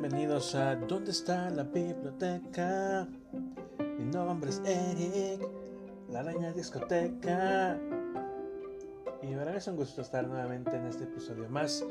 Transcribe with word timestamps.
bienvenidos 0.00 0.54
a 0.54 0.76
¿Dónde 0.76 1.10
está 1.10 1.50
la 1.50 1.62
biblioteca? 1.62 3.06
Mi 3.98 4.04
nombre 4.06 4.48
es 4.48 4.62
Eric, 4.64 5.46
la 6.08 6.20
araña 6.20 6.52
discoteca. 6.52 7.78
Y 9.20 9.34
ahora 9.34 9.58
es 9.58 9.66
un 9.68 9.76
gusto 9.76 10.00
estar 10.00 10.26
nuevamente 10.26 10.74
en 10.74 10.86
este 10.86 11.04
episodio 11.04 11.50
más. 11.50 11.84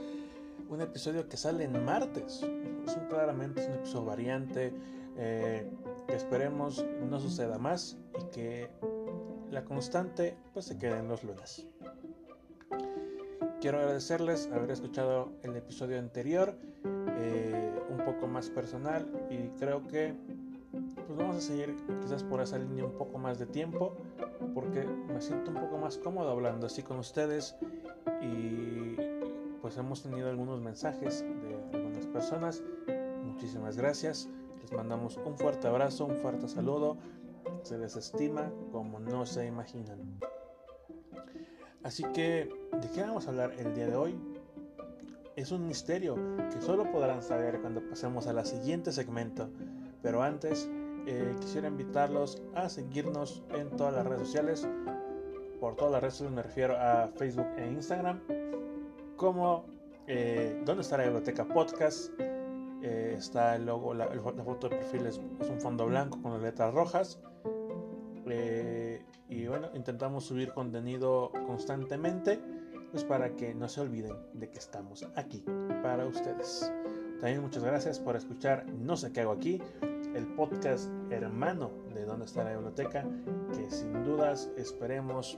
Un 0.70 0.81
episodio 0.81 1.30
que 1.30 1.38
sale 1.38 1.66
en 1.66 1.85
martes. 1.85 2.41
Es 2.88 2.95
un, 2.95 3.05
claramente 3.09 3.61
es 3.61 3.67
un 3.67 3.73
episodio 3.75 4.05
variante 4.05 4.73
eh, 5.16 5.71
que 6.07 6.16
esperemos 6.16 6.84
no 7.07 7.20
suceda 7.20 7.59
más 7.59 7.95
y 8.20 8.23
que 8.31 8.71
la 9.52 9.63
constante 9.66 10.35
pues 10.53 10.66
se 10.66 10.80
quede 10.80 10.98
en 10.98 11.09
los 11.09 11.23
lunes. 11.23 11.67
Quiero 13.62 13.77
agradecerles 13.77 14.49
haber 14.52 14.71
escuchado 14.71 15.34
el 15.44 15.55
episodio 15.57 15.99
anterior, 15.99 16.57
eh, 17.22 17.82
un 17.90 17.98
poco 17.98 18.28
más 18.28 18.50
personal 18.50 19.05
y 19.30 19.50
creo 19.59 19.86
que 19.88 20.16
pues 20.72 21.18
vamos 21.18 21.38
a 21.38 21.42
seguir 21.42 21.76
quizás 22.02 22.23
por 22.23 22.42
esa 22.42 22.58
línea 22.58 22.86
un 22.86 22.94
poco 22.94 23.18
más 23.18 23.40
de 23.40 23.45
tiempo 23.45 23.95
porque 24.54 24.84
me 24.84 25.20
siento 25.22 25.52
un 25.52 25.58
poco 25.58 25.78
más 25.78 25.98
cómodo 25.98 26.30
hablando 26.30 26.68
así 26.68 26.84
con 26.84 27.00
ustedes 27.00 27.55
y 28.22 28.95
pues 29.62 29.78
hemos 29.78 30.02
tenido 30.02 30.30
algunos 30.30 30.62
mensajes 30.62 31.23
de 31.23 31.78
algunas 31.78 32.08
personas. 32.08 32.64
Muchísimas 33.23 33.78
gracias. 33.78 34.30
Les 34.62 34.72
mandamos 34.72 35.17
un 35.26 35.38
fuerte 35.38 35.67
abrazo, 35.67 36.06
un 36.06 36.16
fuerte 36.17 36.48
saludo. 36.48 36.98
Se 37.64 37.78
les 37.78 37.95
estima 37.95 38.52
como 38.72 39.00
no 39.00 39.26
se 39.26 39.45
imaginan. 39.45 40.20
Así 41.84 42.04
que, 42.14 42.50
¿de 42.81 42.89
qué 42.94 43.02
vamos 43.02 43.28
a 43.28 43.30
hablar 43.30 43.54
el 43.58 43.73
día 43.73 43.88
de 43.88 43.95
hoy? 43.95 44.20
Es 45.40 45.54
un 45.54 45.66
misterio 45.68 46.18
que 46.52 46.62
solo 46.62 46.92
podrán 46.92 47.23
saber 47.23 47.62
cuando 47.62 47.82
pasemos 47.88 48.28
a 48.28 48.34
la 48.34 48.44
siguiente 48.44 48.92
segmento. 48.92 49.50
Pero 50.02 50.22
antes, 50.22 50.70
eh, 51.08 51.34
quisiera 51.40 51.70
invitarlos 51.70 52.42
a 52.56 52.68
seguirnos 52.68 53.42
en 53.56 53.70
todas 53.78 53.94
las 53.94 54.06
redes 54.06 54.28
sociales. 54.28 54.67
Por 55.62 55.78
todas 55.78 55.94
las 55.94 56.02
redes 56.02 56.16
sociales 56.16 56.36
me 56.36 56.44
refiero 56.44 56.76
a 56.78 57.08
Facebook 57.16 57.48
e 57.58 57.67
Instagram. 57.67 58.20
Como 59.16 59.64
eh, 60.08 60.62
¿Dónde 60.66 60.82
está 60.82 60.98
la 60.98 61.04
biblioteca 61.04 61.45
podcast? 61.45 62.12
Eh, 62.82 63.16
está 63.17 63.56
el 63.56 63.66
logo, 63.66 63.94
la, 63.94 64.10
foto 64.44 64.67
de 64.67 64.76
perfil 64.76 65.06
es, 65.06 65.22
es, 65.40 65.50
un 65.50 65.62
fondo 65.62 65.86
blanco 65.86 66.22
con 66.22 66.34
las 66.34 66.42
letras 66.42 66.73
rojas. 66.73 67.22
Eh, 68.26 69.02
y 69.30 69.48
bueno, 69.48 69.70
intentamos 69.73 70.26
subir 70.26 70.52
contenido 70.52 71.32
constantemente, 71.45 72.42
pues 72.92 73.04
para 73.04 73.36
que 73.36 73.54
no 73.54 73.68
se 73.68 73.82
olviden 73.82 74.16
de 74.34 74.50
que 74.50 74.59
estamos 74.59 75.08
aquí 75.16 75.44
para 75.84 76.06
ustedes. 76.06 76.72
También 77.20 77.42
muchas 77.42 77.64
gracias 77.64 78.00
por 78.00 78.16
escuchar 78.16 78.66
No 78.68 78.95
sé 78.95 79.12
qué 79.12 79.22
hago 79.22 79.32
aquí, 79.32 79.62
el 80.16 80.26
podcast 80.36 80.90
hermano 81.10 81.72
de 81.94 82.06
Dónde 82.06 82.26
está 82.26 82.44
la 82.44 82.54
biblioteca, 82.54 83.06
que 83.54 83.70
sin 83.70 84.04
dudas 84.04 84.50
esperemos 84.58 85.38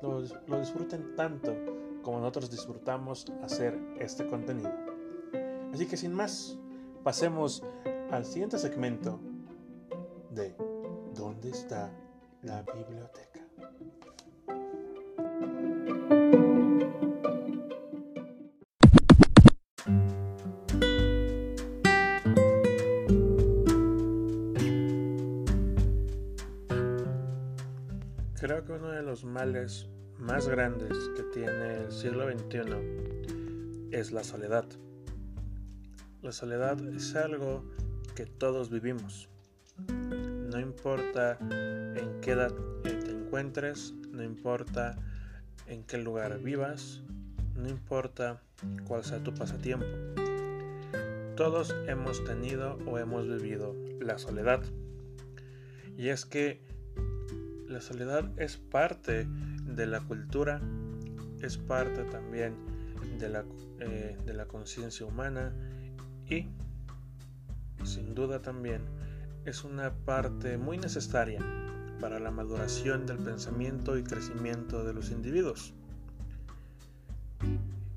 lo, 0.00 0.20
lo 0.46 0.58
disfruten 0.58 1.14
tanto 1.16 1.54
como 2.02 2.18
nosotros 2.18 2.50
disfrutamos 2.50 3.26
hacer 3.42 3.78
este 3.98 4.26
contenido. 4.26 4.72
Así 5.72 5.86
que 5.86 5.96
sin 5.96 6.12
más, 6.12 6.58
pasemos 7.02 7.62
al 8.10 8.24
siguiente 8.24 8.58
segmento 8.58 9.18
de 10.30 10.54
¿Dónde 11.14 11.50
está 11.50 11.90
la 12.42 12.62
biblioteca? 12.62 13.31
Males 29.24 29.88
más 30.18 30.48
grandes 30.48 30.96
que 31.16 31.22
tiene 31.34 31.84
el 31.84 31.92
siglo 31.92 32.30
XXI 32.30 33.90
es 33.90 34.12
la 34.12 34.24
soledad. 34.24 34.64
La 36.22 36.32
soledad 36.32 36.80
es 36.94 37.14
algo 37.16 37.64
que 38.14 38.26
todos 38.26 38.70
vivimos. 38.70 39.28
No 39.88 40.60
importa 40.60 41.38
en 41.40 42.20
qué 42.20 42.32
edad 42.32 42.52
te 42.82 43.10
encuentres, 43.10 43.94
no 44.10 44.22
importa 44.22 44.96
en 45.66 45.84
qué 45.84 45.98
lugar 45.98 46.38
vivas, 46.38 47.02
no 47.56 47.68
importa 47.68 48.40
cuál 48.86 49.04
sea 49.04 49.22
tu 49.22 49.34
pasatiempo. 49.34 49.86
Todos 51.36 51.74
hemos 51.88 52.22
tenido 52.24 52.78
o 52.86 52.98
hemos 52.98 53.26
vivido 53.26 53.74
la 54.00 54.18
soledad. 54.18 54.62
Y 55.96 56.08
es 56.08 56.24
que 56.24 56.60
la 57.72 57.80
soledad 57.80 58.30
es 58.38 58.56
parte 58.56 59.26
de 59.26 59.86
la 59.86 60.00
cultura, 60.00 60.60
es 61.40 61.56
parte 61.56 62.04
también 62.04 62.54
de 63.18 63.28
la, 63.28 63.44
eh, 63.80 64.16
la 64.26 64.46
conciencia 64.46 65.06
humana 65.06 65.52
y 66.28 66.46
sin 67.84 68.14
duda 68.14 68.40
también 68.42 68.82
es 69.44 69.64
una 69.64 69.92
parte 69.92 70.56
muy 70.56 70.78
necesaria 70.78 71.40
para 72.00 72.20
la 72.20 72.30
maduración 72.30 73.06
del 73.06 73.18
pensamiento 73.18 73.98
y 73.98 74.04
crecimiento 74.04 74.84
de 74.84 74.94
los 74.94 75.10
individuos. 75.10 75.74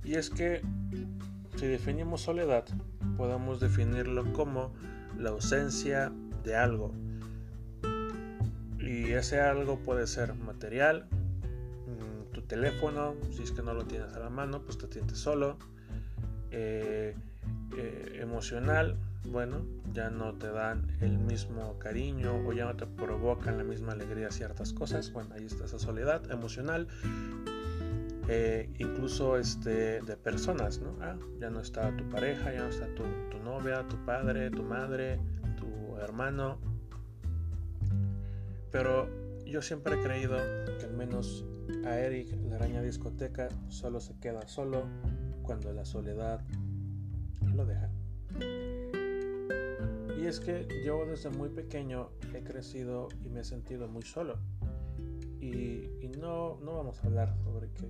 Y 0.03 0.15
es 0.15 0.29
que 0.29 0.61
si 1.55 1.67
definimos 1.67 2.21
soledad, 2.21 2.65
podemos 3.17 3.59
definirlo 3.59 4.31
como 4.33 4.73
la 5.17 5.31
ausencia 5.31 6.11
de 6.43 6.55
algo. 6.55 6.93
Y 8.85 9.13
ese 9.13 9.41
algo 9.41 9.79
puede 9.79 10.05
ser 10.05 10.35
material, 10.35 11.07
mm, 11.09 12.33
tu 12.33 12.41
teléfono, 12.43 13.15
si 13.31 13.41
es 13.41 13.51
que 13.51 13.63
no 13.63 13.73
lo 13.73 13.85
tienes 13.85 14.13
a 14.13 14.19
la 14.19 14.29
mano, 14.29 14.61
pues 14.61 14.77
te 14.77 14.87
sientes 14.87 15.17
solo. 15.17 15.57
Eh, 16.51 17.15
eh, 17.75 18.19
emocional, 18.21 18.95
bueno, 19.25 19.65
ya 19.93 20.09
no 20.09 20.33
te 20.35 20.49
dan 20.49 20.87
el 21.01 21.17
mismo 21.17 21.77
cariño 21.79 22.35
o 22.47 22.53
ya 22.53 22.65
no 22.65 22.75
te 22.75 22.85
provocan 22.85 23.57
la 23.57 23.63
misma 23.63 23.93
alegría 23.93 24.29
ciertas 24.31 24.71
cosas. 24.71 25.11
Bueno, 25.11 25.33
ahí 25.33 25.45
está 25.45 25.65
esa 25.65 25.79
soledad 25.79 26.29
emocional. 26.31 26.87
Eh, 28.27 28.69
incluso 28.77 29.37
este, 29.37 30.01
de 30.01 30.17
personas, 30.17 30.79
¿no? 30.79 30.95
Ah, 31.01 31.15
ya 31.39 31.49
no 31.49 31.59
está 31.59 31.95
tu 31.97 32.07
pareja, 32.09 32.53
ya 32.53 32.63
no 32.63 32.69
está 32.69 32.87
tu, 32.95 33.03
tu 33.29 33.39
novia, 33.43 33.87
tu 33.87 33.97
padre, 34.05 34.49
tu 34.51 34.63
madre, 34.63 35.19
tu 35.57 35.97
hermano. 35.97 36.74
Pero 38.75 39.07
yo 39.45 39.61
siempre 39.61 39.95
he 39.95 40.03
creído 40.03 40.35
que 40.77 40.85
al 40.85 40.91
menos 40.91 41.45
a 41.85 41.97
Eric, 41.97 42.35
la 42.49 42.57
araña 42.57 42.81
discoteca, 42.81 43.47
solo 43.69 44.01
se 44.01 44.19
queda 44.19 44.45
solo 44.49 44.83
cuando 45.43 45.71
la 45.71 45.85
soledad 45.85 46.41
lo 47.53 47.65
deja. 47.65 47.89
Y 50.19 50.25
es 50.25 50.41
que 50.41 50.67
yo 50.85 51.05
desde 51.05 51.29
muy 51.29 51.47
pequeño 51.47 52.09
he 52.33 52.43
crecido 52.43 53.07
y 53.23 53.29
me 53.29 53.39
he 53.39 53.43
sentido 53.45 53.87
muy 53.87 54.03
solo. 54.03 54.39
Y, 55.39 55.87
y 56.01 56.11
no, 56.19 56.59
no, 56.61 56.75
vamos 56.75 57.01
a 57.01 57.07
hablar 57.07 57.33
sobre 57.45 57.71
que 57.71 57.85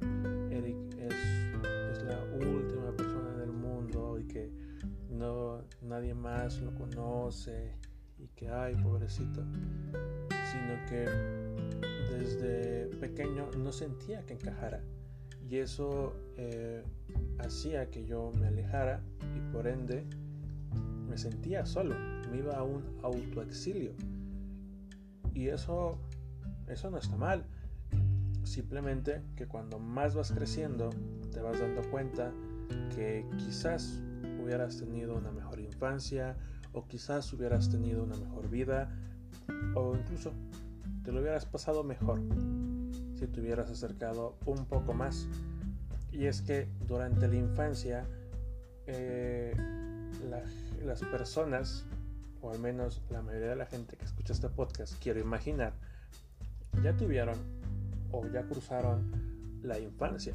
Eric 0.56 0.78
es, 1.00 1.16
es, 1.97 2.03
la 2.03 2.24
última 2.47 2.95
persona 2.95 3.34
en 3.34 3.41
el 3.41 3.53
mundo 3.53 4.19
y 4.19 4.28
que 4.28 4.51
no, 5.09 5.63
nadie 5.81 6.13
más 6.13 6.62
lo 6.62 6.75
conoce 6.75 7.74
y 8.19 8.28
que, 8.35 8.50
ay, 8.50 8.75
pobrecito. 8.75 9.41
Sino 10.55 10.85
que 10.88 11.09
desde 12.18 12.85
pequeño 12.97 13.50
no 13.57 13.71
sentía 13.71 14.25
que 14.25 14.33
encajara. 14.33 14.81
Y 15.50 15.57
eso 15.57 16.13
eh, 16.38 16.83
hacía 17.39 17.89
que 17.91 18.06
yo 18.06 18.31
me 18.39 18.47
alejara 18.47 19.01
y 19.35 19.51
por 19.51 19.68
ende 19.68 20.06
me 21.09 21.18
sentía 21.18 21.65
solo, 21.65 21.95
me 22.31 22.38
iba 22.38 22.56
a 22.56 22.63
un 22.63 22.83
autoexilio. 23.03 23.91
Y 25.33 25.50
eso, 25.50 25.97
eso 26.68 26.89
no 26.89 26.97
está 26.97 27.15
mal. 27.18 27.45
Simplemente 28.44 29.21
que 29.35 29.47
cuando 29.47 29.77
más 29.77 30.15
vas 30.15 30.31
creciendo 30.31 30.89
te 31.31 31.41
vas 31.41 31.59
dando 31.59 31.81
cuenta 31.89 32.31
que 32.95 33.25
quizás 33.38 34.01
hubieras 34.41 34.77
tenido 34.77 35.15
una 35.15 35.31
mejor 35.31 35.59
infancia 35.59 36.38
o 36.74 36.88
quizás 36.88 37.31
hubieras 37.33 37.69
tenido 37.69 38.03
una 38.03 38.15
mejor 38.15 38.50
vida 38.50 38.89
o 39.75 39.95
incluso 39.95 40.31
te 41.03 41.12
lo 41.12 41.21
hubieras 41.21 41.45
pasado 41.45 41.83
mejor 41.83 42.19
si 43.15 43.27
te 43.27 43.42
hubieras 43.42 43.69
acercado 43.69 44.36
un 44.45 44.65
poco 44.65 44.94
más. 44.94 45.27
Y 46.12 46.25
es 46.25 46.42
que 46.42 46.68
durante 46.88 47.27
la 47.27 47.36
infancia 47.36 48.06
eh, 48.88 49.53
la, 50.30 50.42
las 50.86 51.01
personas, 51.01 51.86
o 52.42 52.51
al 52.51 52.59
menos 52.59 53.01
la 53.09 53.21
mayoría 53.21 53.50
de 53.50 53.56
la 53.56 53.65
gente 53.65 53.97
que 53.97 54.06
escucha 54.06 54.33
este 54.33 54.50
podcast, 54.50 55.01
quiero 55.01 55.19
imaginar, 55.19 55.74
ya 56.83 56.95
tuvieron 56.95 57.38
o 58.12 58.25
ya 58.27 58.44
cruzaron 58.44 59.12
la 59.63 59.80
infancia. 59.80 60.33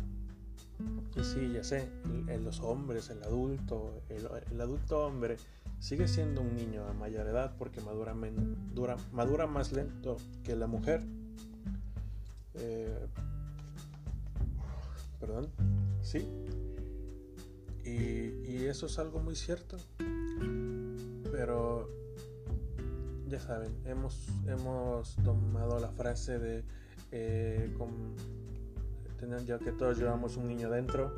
Y 1.17 1.25
sí, 1.25 1.53
ya 1.53 1.62
sé, 1.62 1.89
el, 2.29 2.45
los 2.45 2.61
hombres, 2.61 3.11
el 3.11 3.23
adulto, 3.23 4.03
el, 4.09 4.61
adulto 4.61 5.07
hombre 5.07 5.37
sigue 5.81 6.06
siendo 6.06 6.43
un 6.43 6.55
niño 6.55 6.87
a 6.87 6.93
mayor 6.93 7.27
edad 7.27 7.56
porque 7.59 7.81
madura, 7.81 8.15
dura, 8.73 8.97
madura 9.12 9.47
más 9.47 9.73
lento 9.73 10.19
que 10.44 10.55
la 10.55 10.67
mujer. 10.67 11.03
Eh, 12.55 13.06
perdón, 15.19 15.49
sí. 16.03 16.29
Y, 17.85 18.49
y, 18.49 18.67
eso 18.67 18.87
es 18.87 18.99
algo 18.99 19.21
muy 19.21 19.35
cierto. 19.35 19.79
Pero 21.32 21.88
ya 23.26 23.41
saben, 23.41 23.75
hemos, 23.87 24.29
hemos 24.47 25.17
tomado 25.25 25.81
la 25.81 25.88
frase 25.88 26.38
de 26.38 26.65
eh, 27.12 27.75
con, 27.79 28.15
ya 29.47 29.59
que 29.59 29.73
todos 29.73 29.99
llevamos 29.99 30.37
un 30.37 30.47
niño 30.47 30.71
dentro. 30.71 31.12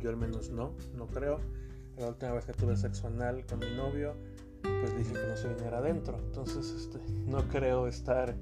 Yo 0.00 0.10
al 0.10 0.16
menos 0.16 0.50
no, 0.50 0.74
no 0.96 1.06
creo. 1.06 1.40
La 1.98 2.08
última 2.08 2.32
vez 2.32 2.44
que 2.44 2.52
tuve 2.52 2.76
sexo 2.76 3.06
anal 3.06 3.44
con 3.46 3.58
mi 3.58 3.74
novio, 3.76 4.14
pues 4.62 4.96
dije 4.96 5.12
que 5.12 5.26
no 5.26 5.36
se 5.36 5.48
viniera 5.48 5.78
adentro. 5.78 6.18
Entonces 6.18 6.70
este, 6.70 6.98
no 7.26 7.46
creo 7.48 7.86
estar 7.86 8.34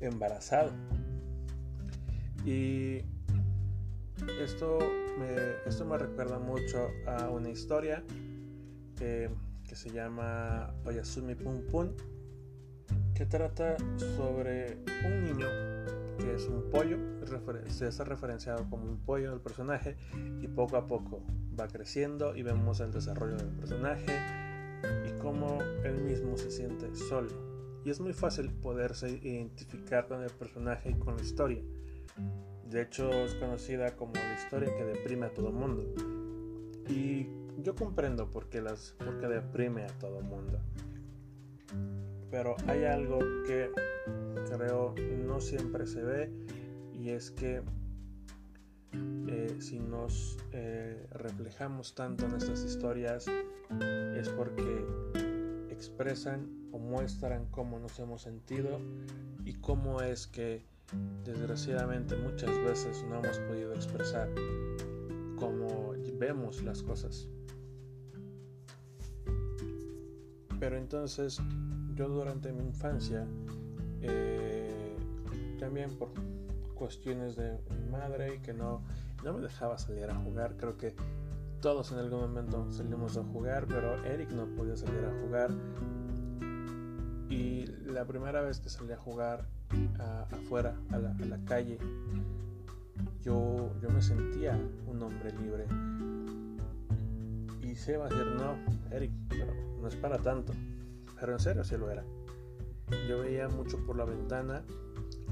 embarazado. 0.00 0.70
Y 2.44 2.98
esto 4.40 4.78
me, 5.18 5.68
esto 5.68 5.84
me 5.84 5.98
recuerda 5.98 6.38
mucho 6.38 6.88
a 7.06 7.28
una 7.28 7.50
historia 7.50 8.04
que, 8.96 9.30
se 9.72 9.90
llama 9.90 10.74
Oyasumi 10.84 11.34
Pum 11.34 11.62
Pum, 11.70 11.88
que 13.14 13.24
trata 13.24 13.76
sobre 14.16 14.76
un 15.06 15.24
niño 15.24 15.46
que 16.18 16.34
es 16.34 16.46
un 16.46 16.68
pollo, 16.70 16.98
se 17.68 17.86
ha 17.86 18.04
referenciado 18.04 18.68
como 18.68 18.84
un 18.84 18.98
pollo 18.98 19.30
del 19.30 19.40
personaje 19.40 19.96
y 20.42 20.46
poco 20.46 20.76
a 20.76 20.86
poco 20.86 21.22
va 21.58 21.68
creciendo 21.68 22.34
y 22.36 22.42
vemos 22.42 22.80
el 22.80 22.92
desarrollo 22.92 23.36
del 23.36 23.50
personaje 23.50 24.12
y 25.06 25.12
cómo 25.20 25.60
él 25.84 26.02
mismo 26.02 26.36
se 26.36 26.50
siente 26.50 26.94
solo. 26.94 27.30
Y 27.84 27.90
es 27.90 28.00
muy 28.00 28.12
fácil 28.12 28.50
poderse 28.50 29.10
identificar 29.10 30.06
con 30.06 30.22
el 30.22 30.30
personaje 30.30 30.90
y 30.90 30.94
con 30.94 31.16
la 31.16 31.22
historia. 31.22 31.62
De 32.68 32.82
hecho 32.82 33.10
es 33.10 33.34
conocida 33.34 33.96
como 33.96 34.14
la 34.14 34.34
historia 34.34 34.74
que 34.76 34.84
deprime 34.84 35.26
a 35.26 35.34
todo 35.34 35.50
mundo. 35.50 35.84
Y 36.88 37.26
yo 37.62 37.74
comprendo 37.74 38.30
por 38.30 38.48
qué, 38.48 38.60
las, 38.60 38.92
por 38.98 39.18
qué 39.18 39.28
deprime 39.28 39.84
a 39.84 39.98
todo 39.98 40.20
mundo. 40.20 40.58
Pero 42.30 42.56
hay 42.66 42.84
algo 42.84 43.18
que 43.46 43.70
creo 44.50 44.94
no 45.26 45.40
siempre 45.40 45.86
se 45.86 46.02
ve 46.02 46.30
y 46.92 47.10
es 47.10 47.30
que 47.30 47.62
eh, 48.92 49.56
si 49.60 49.78
nos 49.78 50.38
eh, 50.52 51.06
reflejamos 51.12 51.94
tanto 51.94 52.26
en 52.26 52.34
estas 52.34 52.64
historias 52.64 53.26
es 54.16 54.28
porque 54.30 54.84
expresan 55.70 56.68
o 56.72 56.78
muestran 56.78 57.46
cómo 57.50 57.78
nos 57.78 57.98
hemos 57.98 58.22
sentido 58.22 58.80
y 59.44 59.54
cómo 59.54 60.00
es 60.00 60.26
que 60.26 60.62
desgraciadamente 61.24 62.16
muchas 62.16 62.56
veces 62.58 63.04
no 63.08 63.18
hemos 63.20 63.38
podido 63.38 63.72
expresar 63.74 64.28
cómo 65.36 65.94
vemos 66.18 66.62
las 66.62 66.82
cosas. 66.82 67.28
Pero 70.60 70.76
entonces 70.76 71.40
yo 71.96 72.08
durante 72.08 72.52
mi 72.52 72.62
infancia 72.62 73.26
eh, 74.02 74.96
también 75.58 75.90
por 75.98 76.10
cuestiones 76.74 77.34
de 77.34 77.58
madre 77.92 78.36
y 78.36 78.38
que 78.38 78.52
no, 78.52 78.82
no 79.22 79.34
me 79.34 79.40
dejaba 79.42 79.78
salir 79.78 80.10
a 80.10 80.14
jugar. 80.14 80.56
Creo 80.56 80.76
que 80.76 80.94
todos 81.60 81.92
en 81.92 81.98
algún 81.98 82.20
momento 82.22 82.66
salimos 82.72 83.16
a 83.16 83.22
jugar, 83.22 83.66
pero 83.68 84.02
Eric 84.04 84.30
no 84.30 84.46
podía 84.46 84.76
salir 84.76 85.04
a 85.04 85.20
jugar. 85.22 85.50
Y 87.30 87.66
la 87.86 88.04
primera 88.04 88.42
vez 88.42 88.60
que 88.60 88.68
salí 88.68 88.92
a 88.92 88.96
jugar 88.96 89.46
afuera, 90.30 90.74
a 90.90 90.98
la, 90.98 91.38
calle, 91.44 91.78
yo, 93.22 93.72
yo 93.80 93.90
me 93.90 94.02
sentía 94.02 94.58
un 94.86 95.02
hombre 95.02 95.32
libre. 95.38 95.66
Y 97.62 97.76
se 97.76 97.96
va 97.96 98.06
a 98.06 98.08
decir, 98.08 98.26
no, 98.26 98.56
Eric, 98.90 99.12
no 99.80 99.86
es 99.86 99.96
para 99.96 100.18
tanto. 100.18 100.52
Pero 101.18 101.32
en 101.34 101.38
serio 101.38 101.62
sí 101.62 101.76
lo 101.76 101.90
era. 101.90 102.04
Yo 103.08 103.20
veía 103.20 103.48
mucho 103.48 103.78
por 103.86 103.96
la 103.96 104.04
ventana 104.04 104.62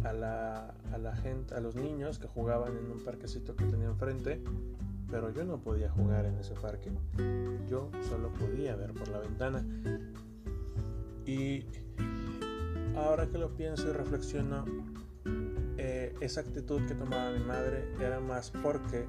a 0.04 0.12
la, 0.12 0.74
a 0.92 0.98
la 0.98 1.16
gente, 1.16 1.54
a 1.54 1.60
los 1.60 1.76
niños 1.76 2.18
que 2.18 2.26
jugaban 2.26 2.76
en 2.76 2.90
un 2.90 3.04
parquecito 3.04 3.54
que 3.56 3.64
tenía 3.64 3.86
enfrente, 3.86 4.42
pero 5.10 5.30
yo 5.30 5.44
no 5.44 5.58
podía 5.58 5.90
jugar 5.90 6.26
en 6.26 6.36
ese 6.36 6.54
parque. 6.54 6.90
Yo 7.68 7.90
solo 8.08 8.32
podía 8.32 8.76
ver 8.76 8.92
por 8.92 9.08
la 9.08 9.18
ventana. 9.18 9.64
Y 11.26 11.64
ahora 12.96 13.26
que 13.26 13.38
lo 13.38 13.54
pienso 13.56 13.88
y 13.88 13.92
reflexiono, 13.92 14.64
eh, 15.76 16.14
esa 16.20 16.40
actitud 16.42 16.86
que 16.86 16.94
tomaba 16.94 17.30
mi 17.32 17.44
madre 17.44 17.84
era 18.00 18.20
más 18.20 18.50
porque 18.50 19.06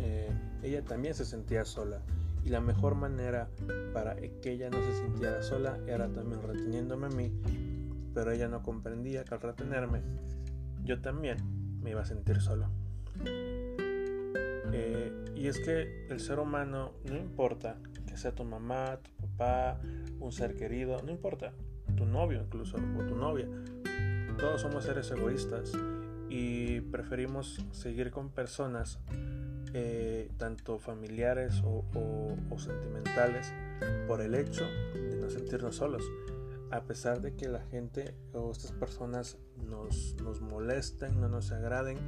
eh, 0.00 0.30
ella 0.62 0.84
también 0.84 1.14
se 1.14 1.24
sentía 1.24 1.64
sola 1.64 2.00
y 2.44 2.48
la 2.48 2.60
mejor 2.60 2.94
manera 2.94 3.48
para 3.92 4.16
que 4.16 4.52
ella 4.52 4.70
no 4.70 4.78
se 4.82 4.94
sintiera 4.94 5.42
sola 5.42 5.78
era 5.86 6.08
también 6.08 6.42
reteniéndome 6.42 7.06
a 7.06 7.10
mí, 7.10 7.32
pero 8.14 8.32
ella 8.32 8.48
no 8.48 8.62
comprendía 8.62 9.24
que 9.24 9.34
al 9.34 9.40
retenerme 9.40 10.02
yo 10.84 11.00
también 11.00 11.38
me 11.82 11.90
iba 11.90 12.02
a 12.02 12.04
sentir 12.04 12.40
solo. 12.40 12.68
Eh, 14.72 15.12
y 15.34 15.46
es 15.46 15.58
que 15.58 16.06
el 16.08 16.20
ser 16.20 16.38
humano, 16.38 16.92
no 17.04 17.16
importa 17.16 17.76
que 18.06 18.16
sea 18.16 18.32
tu 18.32 18.44
mamá, 18.44 18.98
tu 19.02 19.10
papá, 19.26 19.80
un 20.18 20.32
ser 20.32 20.56
querido, 20.56 20.98
no 21.04 21.10
importa, 21.10 21.52
tu 21.96 22.06
novio 22.06 22.42
incluso 22.42 22.76
o 22.76 23.04
tu 23.04 23.16
novia, 23.16 23.48
todos 24.38 24.60
somos 24.60 24.84
seres 24.84 25.10
egoístas 25.10 25.72
y 26.28 26.80
preferimos 26.80 27.64
seguir 27.72 28.10
con 28.10 28.30
personas 28.30 29.00
eh, 29.72 30.30
tanto 30.36 30.78
familiares 30.78 31.62
o, 31.64 31.84
sentimentales, 32.56 33.52
por 34.08 34.20
el 34.20 34.34
hecho 34.34 34.64
de 34.94 35.16
no 35.16 35.30
sentirnos 35.30 35.76
solos. 35.76 36.02
A 36.70 36.82
pesar 36.82 37.20
de 37.20 37.34
que 37.34 37.48
la 37.48 37.60
gente 37.60 38.14
o 38.32 38.52
estas 38.52 38.72
personas 38.72 39.38
nos, 39.68 40.14
nos 40.22 40.40
molesten, 40.40 41.20
no 41.20 41.28
nos 41.28 41.50
agraden, 41.50 41.98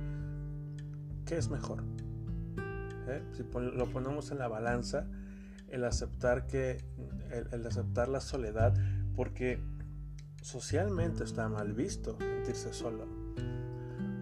¿qué 1.26 1.36
es 1.36 1.48
mejor? 1.50 1.82
¿Eh? 3.08 3.22
Si 3.32 3.42
lo 3.42 3.90
ponemos 3.90 4.30
en 4.30 4.38
la 4.38 4.48
balanza, 4.48 5.08
el 5.68 5.84
aceptar 5.84 6.46
que 6.46 6.84
el, 7.32 7.66
aceptar 7.66 8.08
la 8.08 8.20
soledad, 8.20 8.74
porque 9.16 9.58
socialmente 10.42 11.24
está 11.24 11.48
mal 11.48 11.72
visto 11.72 12.16
sentirse 12.18 12.72
solo, 12.72 13.06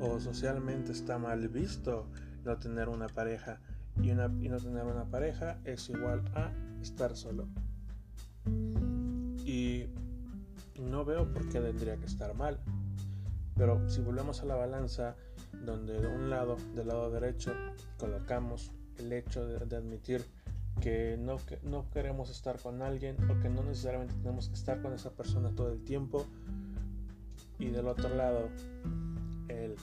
o 0.00 0.20
socialmente 0.20 0.92
está 0.92 1.18
mal 1.18 1.48
visto 1.48 2.08
no 2.44 2.58
tener 2.58 2.88
una 2.88 3.08
pareja. 3.08 3.60
Y, 4.00 4.12
una, 4.12 4.26
y 4.40 4.48
no 4.48 4.56
tener 4.58 4.84
una 4.84 5.10
pareja 5.10 5.58
es 5.64 5.90
igual 5.90 6.24
a 6.34 6.52
estar 6.80 7.16
solo. 7.16 7.48
Y 9.44 9.86
no 10.80 11.04
veo 11.04 11.32
por 11.32 11.48
qué 11.48 11.60
tendría 11.60 11.96
que 11.96 12.06
estar 12.06 12.34
mal. 12.34 12.58
Pero 13.56 13.88
si 13.88 14.00
volvemos 14.00 14.40
a 14.42 14.46
la 14.46 14.54
balanza, 14.54 15.16
donde 15.64 16.00
de 16.00 16.06
un 16.06 16.30
lado, 16.30 16.56
del 16.74 16.88
lado 16.88 17.10
derecho, 17.10 17.52
colocamos 17.98 18.72
el 18.96 19.12
hecho 19.12 19.46
de, 19.46 19.76
admitir 19.76 20.24
que 20.80 21.18
no, 21.18 21.36
que 21.36 21.58
no 21.62 21.88
queremos 21.90 22.30
estar 22.30 22.58
con 22.58 22.80
alguien 22.80 23.16
o 23.30 23.40
que 23.40 23.50
no 23.50 23.62
necesariamente 23.62 24.14
tenemos 24.14 24.48
que 24.48 24.54
estar 24.54 24.80
con 24.80 24.94
esa 24.94 25.10
persona 25.10 25.50
todo 25.50 25.70
el 25.72 25.84
tiempo. 25.84 26.26
Y 27.58 27.66
del 27.66 27.88
otro 27.88 28.08
lado, 28.14 28.48
el 29.48 29.76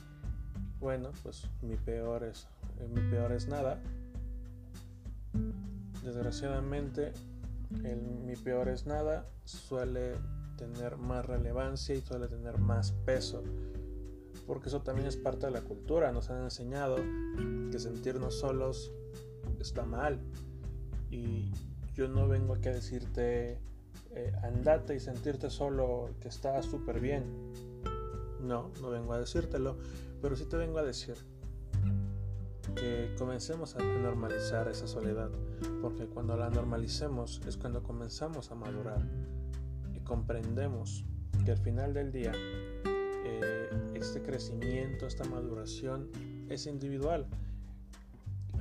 bueno, 0.80 1.12
pues 1.22 1.48
mi 1.62 1.76
peor 1.76 2.24
es, 2.24 2.48
eh, 2.80 2.88
mi 2.88 3.02
peor 3.12 3.32
es 3.32 3.48
nada. 3.48 3.80
Desgraciadamente, 6.04 7.14
el 7.84 8.02
mi 8.02 8.36
peor 8.36 8.70
es 8.70 8.86
nada 8.88 9.26
suele 9.48 10.16
tener 10.58 10.98
más 10.98 11.26
relevancia 11.26 11.96
y 11.96 12.02
suele 12.02 12.28
tener 12.28 12.58
más 12.58 12.92
peso. 12.92 13.44
Porque 14.46 14.70
eso 14.70 14.82
también 14.82 15.08
es 15.08 15.16
parte 15.16 15.46
de 15.46 15.52
la 15.52 15.62
cultura. 15.62 16.12
Nos 16.12 16.30
han 16.30 16.44
enseñado 16.44 16.98
que 17.72 17.80
sentirnos 17.80 18.40
solos 18.40 18.92
está 19.60 19.86
mal. 19.86 20.20
Y 21.10 21.52
yo 21.94 22.08
no 22.08 22.28
vengo 22.28 22.56
aquí 22.56 22.70
a 22.70 22.74
decirte 22.74 23.60
eh, 24.12 24.34
andate 24.44 24.96
y 24.96 25.00
sentirte 25.00 25.50
solo 25.50 26.10
que 26.20 26.28
está 26.28 26.62
súper 26.62 27.00
bien. 27.00 27.24
No, 28.42 28.72
no 28.82 28.90
vengo 28.90 29.14
a 29.14 29.20
decírtelo. 29.20 29.78
Pero 30.22 30.36
sí 30.36 30.46
te 30.46 30.58
vengo 30.58 30.80
a 30.80 30.84
decir 30.84 31.16
que 32.76 33.16
comencemos 33.18 33.76
a 33.76 33.80
normalizar 33.80 34.68
esa 34.68 34.88
soledad, 34.88 35.30
porque 35.82 36.06
cuando 36.06 36.36
la 36.36 36.50
normalicemos 36.50 37.42
es 37.48 37.58
cuando 37.58 37.82
comenzamos 37.82 38.52
a 38.52 38.56
madurar 38.56 39.00
comprendemos 40.08 41.06
que 41.46 41.52
al 41.52 41.58
final 41.58 41.94
del 41.94 42.12
día 42.12 42.32
eh, 43.26 43.70
este 43.94 44.22
crecimiento, 44.22 45.06
esta 45.06 45.26
maduración 45.26 46.10
es 46.50 46.66
individual 46.66 47.28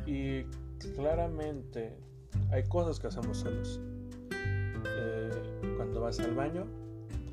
y 0.07 0.43
claramente 0.95 1.97
hay 2.51 2.65
cosas 2.65 2.99
que 2.99 3.07
hacemos 3.07 3.39
solos 3.39 3.81
eh, 4.99 5.31
cuando 5.77 6.01
vas 6.01 6.19
al 6.21 6.35
baño, 6.35 6.67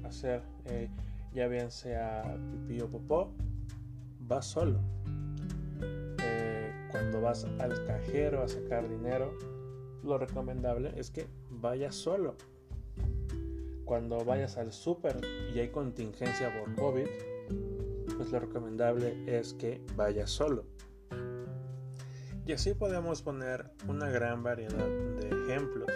hacer 0.04 0.44
eh, 0.66 0.90
ya 1.34 1.48
bien 1.48 1.72
sea 1.72 2.38
pipí 2.52 2.82
o 2.82 2.88
popó, 2.88 3.34
vas 4.20 4.46
solo. 4.46 4.80
cuando 6.92 7.22
vas 7.22 7.46
al 7.58 7.84
cajero 7.86 8.44
a 8.44 8.48
sacar 8.48 8.88
dinero, 8.88 9.34
lo 10.04 10.20
recomendable 10.20 10.94
es 10.96 11.10
que 11.10 11.26
vayas 11.50 11.96
solo. 11.96 12.36
Cuando 13.94 14.26
vayas 14.26 14.58
al 14.58 14.74
súper 14.74 15.22
y 15.54 15.60
hay 15.60 15.70
contingencia 15.70 16.52
por 16.60 16.74
COVID, 16.74 17.06
pues 18.18 18.32
lo 18.32 18.40
recomendable 18.40 19.16
es 19.28 19.54
que 19.54 19.86
vayas 19.96 20.32
solo. 20.32 20.66
Y 22.44 22.54
así 22.54 22.74
podemos 22.74 23.22
poner 23.22 23.70
una 23.88 24.10
gran 24.10 24.42
variedad 24.42 24.88
de 25.20 25.30
ejemplos. 25.30 25.92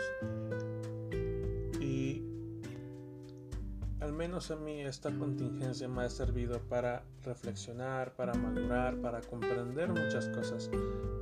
Y 1.82 2.22
al 4.00 4.14
menos 4.14 4.52
a 4.52 4.58
mí 4.58 4.82
esta 4.82 5.10
contingencia 5.18 5.88
me 5.88 6.04
ha 6.04 6.10
servido 6.12 6.60
para 6.70 7.02
reflexionar, 7.24 8.16
para 8.16 8.36
madurar, 8.36 9.02
para 9.02 9.22
comprender 9.22 9.90
muchas 9.90 10.30
cosas 10.30 10.70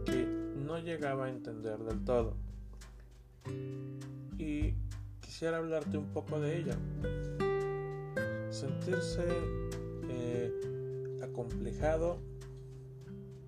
que 0.06 0.26
no 0.58 0.78
llegaba 0.80 1.28
a 1.28 1.30
entender 1.30 1.80
del 1.80 2.04
todo. 2.04 2.36
Quisiera 5.36 5.58
hablarte 5.58 5.98
un 5.98 6.06
poco 6.14 6.40
de 6.40 6.60
ella. 6.60 6.78
Sentirse 8.52 9.28
eh, 10.08 11.20
acomplejado 11.22 12.20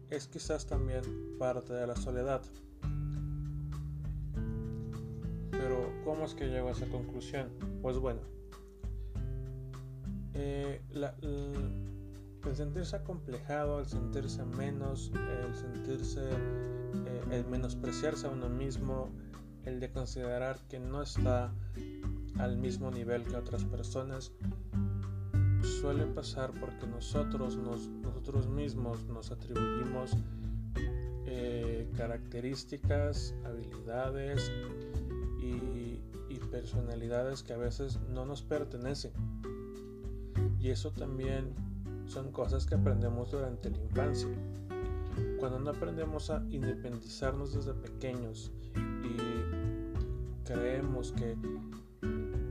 es 0.09 0.27
quizás 0.27 0.65
también 0.65 1.01
parte 1.39 1.71
de 1.71 1.87
la 1.87 1.95
soledad. 1.95 2.41
Pero 5.51 5.93
¿cómo 6.03 6.25
es 6.25 6.35
que 6.35 6.49
llego 6.49 6.67
a 6.67 6.71
esa 6.71 6.87
conclusión? 6.87 7.47
Pues 7.81 7.97
bueno, 7.97 8.19
eh, 10.33 10.81
el 10.91 12.53
sentirse 12.53 12.97
acomplejado, 12.97 13.79
el 13.79 13.85
sentirse 13.85 14.43
menos, 14.43 15.13
el 15.41 15.55
sentirse, 15.55 16.31
eh, 16.31 17.21
el 17.31 17.45
menospreciarse 17.45 18.27
a 18.27 18.31
uno 18.31 18.49
mismo, 18.49 19.09
el 19.67 19.81
de 19.81 19.91
considerar 19.91 20.57
que 20.69 20.79
no 20.79 21.01
está 21.01 21.51
al 22.39 22.57
mismo 22.57 22.89
nivel 22.89 23.23
que 23.25 23.35
otras 23.35 23.65
personas, 23.65 24.31
suele 25.61 26.05
pasar 26.05 26.51
porque 26.59 26.87
nosotros, 26.87 27.57
nosotros 27.57 28.47
mismos 28.47 29.05
nos 29.07 29.31
atribuimos 29.31 30.15
eh, 31.25 31.89
características, 31.97 33.35
habilidades 33.43 34.49
y, 35.41 35.99
y 36.29 36.39
personalidades 36.49 37.43
que 37.43 37.53
a 37.53 37.57
veces 37.57 37.99
no 38.09 38.25
nos 38.25 38.41
pertenecen. 38.43 39.11
Y 40.61 40.69
eso 40.69 40.91
también 40.91 41.53
son 42.05 42.31
cosas 42.31 42.65
que 42.65 42.75
aprendemos 42.75 43.31
durante 43.31 43.69
la 43.69 43.77
infancia. 43.77 44.29
Cuando 45.39 45.59
no 45.59 45.71
aprendemos 45.71 46.29
a 46.29 46.43
independizarnos 46.49 47.53
desde 47.53 47.73
pequeños 47.73 48.51
y 49.03 49.36
creemos 50.47 51.11
que 51.11 51.35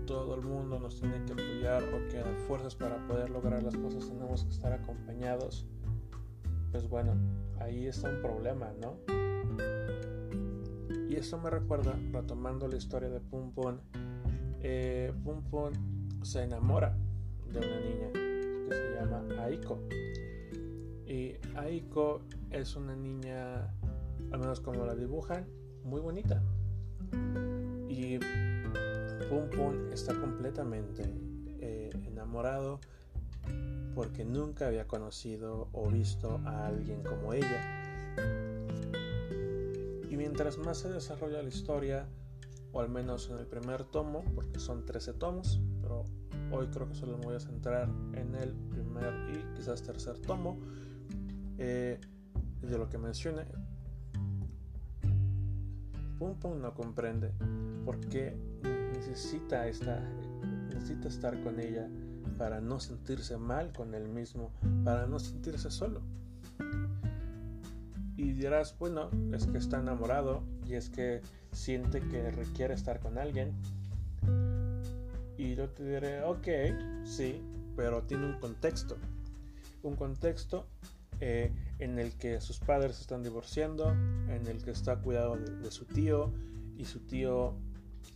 todo 0.06 0.34
el 0.34 0.42
mundo 0.42 0.78
nos 0.78 1.00
tiene 1.00 1.24
que 1.24 1.32
apoyar 1.32 1.82
o 1.82 2.08
que 2.08 2.20
a 2.20 2.24
fuerzas 2.46 2.74
para 2.74 3.04
poder 3.06 3.30
lograr 3.30 3.62
las 3.62 3.76
cosas 3.76 4.06
tenemos 4.08 4.44
que 4.44 4.50
estar 4.50 4.72
acompañados, 4.72 5.66
pues 6.70 6.88
bueno, 6.88 7.14
ahí 7.58 7.86
está 7.86 8.10
un 8.10 8.20
problema, 8.20 8.72
¿no? 8.80 8.98
Y 11.08 11.16
esto 11.16 11.38
me 11.38 11.50
recuerda, 11.50 11.98
retomando 12.12 12.68
la 12.68 12.76
historia 12.76 13.08
de 13.08 13.20
Pum 13.20 13.52
Pum, 13.52 13.78
eh, 14.62 15.12
Pum 15.24 15.42
Pum 15.44 15.72
se 16.22 16.42
enamora 16.42 16.96
de 17.52 17.58
una 17.58 17.80
niña 17.80 18.12
que 18.12 18.68
se 18.70 18.94
llama 18.94 19.42
Aiko. 19.44 19.80
Y 21.06 21.34
Aiko 21.56 22.22
es 22.50 22.76
una 22.76 22.94
niña, 22.94 23.72
al 24.32 24.38
menos 24.38 24.60
como 24.60 24.84
la 24.84 24.94
dibujan, 24.94 25.46
muy 25.84 26.00
bonita. 26.00 26.42
Y 28.06 28.20
Pum 29.28 29.50
Pum 29.50 29.92
está 29.92 30.14
completamente 30.14 31.02
eh, 31.58 31.90
enamorado 32.04 32.78
porque 33.96 34.24
nunca 34.24 34.68
había 34.68 34.86
conocido 34.86 35.68
o 35.72 35.90
visto 35.90 36.40
a 36.44 36.68
alguien 36.68 37.02
como 37.02 37.32
ella. 37.32 37.82
Y 40.08 40.16
mientras 40.16 40.56
más 40.58 40.78
se 40.78 40.88
desarrolla 40.88 41.42
la 41.42 41.48
historia, 41.48 42.06
o 42.72 42.80
al 42.80 42.90
menos 42.90 43.28
en 43.28 43.38
el 43.38 43.46
primer 43.46 43.82
tomo, 43.84 44.22
porque 44.36 44.60
son 44.60 44.86
13 44.86 45.14
tomos, 45.14 45.60
pero 45.82 46.04
hoy 46.52 46.68
creo 46.68 46.88
que 46.88 46.94
solo 46.94 47.18
me 47.18 47.24
voy 47.24 47.36
a 47.36 47.40
centrar 47.40 47.88
en 48.12 48.36
el 48.36 48.52
primer 48.70 49.14
y 49.32 49.56
quizás 49.56 49.82
tercer 49.82 50.18
tomo, 50.20 50.60
eh, 51.58 51.98
de 52.62 52.78
lo 52.78 52.88
que 52.88 52.98
mencioné, 52.98 53.46
Pum 56.18 56.34
Pum 56.34 56.60
no 56.60 56.74
comprende 56.74 57.30
por 57.84 58.00
qué 58.08 58.36
necesita, 58.92 59.66
esta, 59.66 60.00
necesita 60.68 61.08
estar 61.08 61.42
con 61.42 61.60
ella 61.60 61.88
para 62.38 62.60
no 62.60 62.80
sentirse 62.80 63.36
mal 63.36 63.72
con 63.72 63.94
él 63.94 64.08
mismo, 64.08 64.50
para 64.84 65.06
no 65.06 65.18
sentirse 65.18 65.70
solo. 65.70 66.00
Y 68.16 68.32
dirás, 68.32 68.76
bueno, 68.78 69.10
es 69.32 69.46
que 69.46 69.58
está 69.58 69.78
enamorado 69.78 70.42
y 70.66 70.74
es 70.74 70.88
que 70.88 71.20
siente 71.52 72.00
que 72.00 72.30
requiere 72.30 72.74
estar 72.74 73.00
con 73.00 73.18
alguien. 73.18 73.52
Y 75.36 75.54
yo 75.54 75.68
te 75.68 75.84
diré, 75.84 76.22
ok, 76.22 76.48
sí, 77.04 77.42
pero 77.76 78.02
tiene 78.02 78.26
un 78.26 78.38
contexto. 78.40 78.96
Un 79.82 79.96
contexto 79.96 80.66
eh, 81.20 81.52
en 81.78 81.98
el 81.98 82.14
que 82.14 82.40
sus 82.40 82.58
padres 82.58 83.00
están 83.00 83.22
divorciando, 83.22 83.90
en 83.90 84.46
el 84.46 84.62
que 84.62 84.70
está 84.70 84.96
cuidado 84.96 85.36
de 85.36 85.70
su 85.70 85.84
tío 85.84 86.32
y 86.76 86.84
su 86.84 87.00
tío 87.00 87.54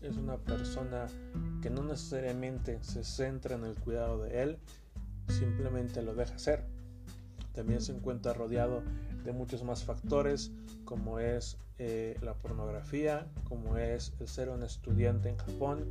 es 0.03 0.17
una 0.17 0.39
persona 0.39 1.07
que 1.61 1.71
no 1.71 1.83
necesariamente 1.83 2.79
se 2.83 3.05
centra 3.05 3.57
en 3.57 3.65
el 3.65 3.75
cuidado 3.75 4.23
de 4.23 4.43
él, 4.43 4.59
simplemente 5.29 6.03
lo 6.03 6.15
deja 6.15 6.39
ser. 6.39 6.65
También 7.55 7.81
se 7.81 7.93
encuentra 7.93 8.33
rodeado 8.33 8.83
de 9.25 9.33
muchos 9.33 9.63
más 9.65 9.85
factores 9.85 10.51
como 10.85 11.19
es 11.19 11.59
eh, 11.79 12.17
la 12.23 12.35
pornografía, 12.35 13.27
como 13.49 13.77
es 13.77 14.13
el 14.21 14.29
ser 14.29 14.49
un 14.49 14.63
estudiante 14.63 15.29
en 15.29 15.37
Japón 15.37 15.85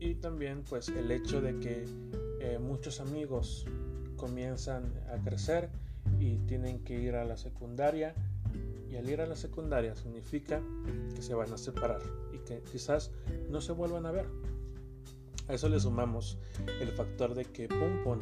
y 0.00 0.14
también 0.14 0.62
pues 0.68 0.88
el 0.88 1.10
hecho 1.10 1.40
de 1.40 1.58
que 1.58 1.84
eh, 2.40 2.58
muchos 2.58 3.00
amigos 3.00 3.66
comienzan 4.18 4.92
a 5.10 5.16
crecer 5.24 5.70
y 6.20 6.36
tienen 6.40 6.84
que 6.84 7.00
ir 7.00 7.14
a 7.14 7.24
la 7.24 7.38
secundaria 7.38 8.14
y 8.90 8.96
al 8.96 9.08
ir 9.08 9.20
a 9.20 9.26
la 9.26 9.36
secundaria 9.36 9.94
significa 9.94 10.60
que 11.14 11.22
se 11.22 11.34
van 11.34 11.52
a 11.52 11.58
separar 11.58 12.02
y 12.32 12.38
que 12.38 12.60
quizás 12.70 13.10
no 13.50 13.60
se 13.60 13.72
vuelvan 13.72 14.04
a 14.06 14.12
ver. 14.12 14.26
A 15.48 15.54
eso 15.54 15.68
le 15.68 15.80
sumamos 15.80 16.38
el 16.80 16.88
factor 16.88 17.34
de 17.34 17.44
que 17.46 17.68
Pum 17.68 18.02
Pum 18.04 18.18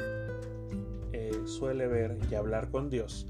eh, 1.13 1.43
suele 1.45 1.89
ver 1.89 2.19
y 2.31 2.35
hablar 2.35 2.71
con 2.71 2.89
Dios. 2.89 3.27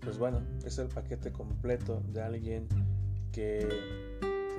Pues 0.00 0.18
bueno, 0.18 0.42
es 0.64 0.78
el 0.78 0.88
paquete 0.88 1.32
completo 1.32 2.02
de 2.12 2.22
alguien 2.22 2.68
que 3.32 3.66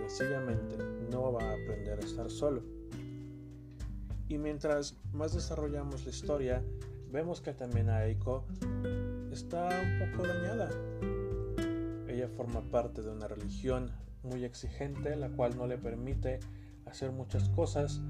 sencillamente 0.08 0.78
no 1.10 1.32
va 1.32 1.44
a 1.44 1.54
aprender 1.54 2.00
a 2.00 2.04
estar 2.04 2.30
solo. 2.30 2.64
Y 4.28 4.38
mientras 4.38 4.96
más 5.14 5.34
desarrollamos 5.34 6.04
la 6.04 6.10
historia, 6.10 6.64
vemos 7.16 7.40
que 7.40 7.54
también 7.54 7.90
Aiko 7.90 8.44
está 9.32 9.70
un 9.70 10.12
poco 10.12 10.28
dañada. 10.28 10.70
Ella 12.10 12.28
forma 12.28 12.60
parte 12.70 13.02
de 13.02 13.10
una 13.10 13.30
religión 13.30 13.90
muy 14.22 14.44
exigente, 14.44 15.16
la 15.16 15.30
cual 15.30 15.56
no 15.56 15.66
le 15.66 15.78
permite 15.78 16.42
hacer 16.86 17.14
muchas 17.14 17.48
cosas 17.50 18.02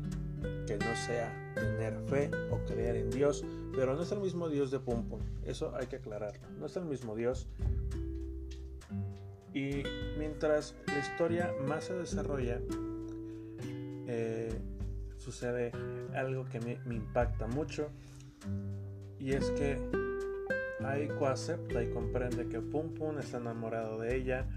que 0.65 0.77
no 0.77 0.95
sea 0.95 1.31
tener 1.53 1.99
fe 2.07 2.31
o 2.49 2.57
creer 2.65 2.95
en 2.95 3.11
Dios, 3.11 3.45
pero 3.75 3.95
no 3.95 4.01
es 4.01 4.11
el 4.11 4.21
mismo 4.21 4.49
Dios 4.49 4.71
de 4.71 4.79
Pum 4.79 5.07
Pum, 5.07 5.19
eso 5.43 5.75
hay 5.75 5.85
que 5.85 5.97
aclararlo, 5.97 6.49
no 6.59 6.65
es 6.65 6.75
el 6.75 6.85
mismo 6.85 7.15
Dios. 7.15 7.47
Y 9.53 9.83
mientras 10.17 10.73
la 10.87 10.97
historia 10.97 11.53
más 11.67 11.85
se 11.85 11.93
desarrolla, 11.93 12.59
eh, 14.07 14.51
sucede 15.17 15.71
algo 16.15 16.45
que 16.45 16.59
me, 16.59 16.79
me 16.85 16.95
impacta 16.95 17.45
mucho, 17.45 17.89
y 19.19 19.33
es 19.33 19.51
que 19.51 19.79
Aiko 20.83 21.27
acepta 21.27 21.81
y 21.81 21.89
comprende 21.89 22.47
que 22.47 22.61
Pum 22.61 22.93
Pum 22.93 23.17
está 23.17 23.37
enamorado 23.37 23.99
de 23.99 24.15
ella 24.15 24.47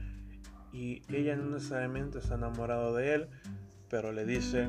y 0.72 1.02
ella 1.12 1.36
no 1.36 1.50
necesariamente 1.50 2.18
está 2.18 2.34
enamorado 2.34 2.94
de 2.94 3.14
él, 3.14 3.28
pero 3.88 4.12
le 4.12 4.24
dice, 4.24 4.68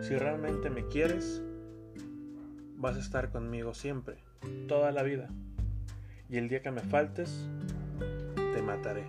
si 0.00 0.16
realmente 0.16 0.70
me 0.70 0.86
quieres, 0.88 1.42
vas 2.76 2.96
a 2.96 3.00
estar 3.00 3.30
conmigo 3.30 3.74
siempre, 3.74 4.16
toda 4.66 4.90
la 4.90 5.02
vida. 5.02 5.28
Y 6.28 6.38
el 6.38 6.48
día 6.48 6.62
que 6.62 6.70
me 6.70 6.80
faltes, 6.80 7.48
te 8.36 8.62
mataré. 8.62 9.06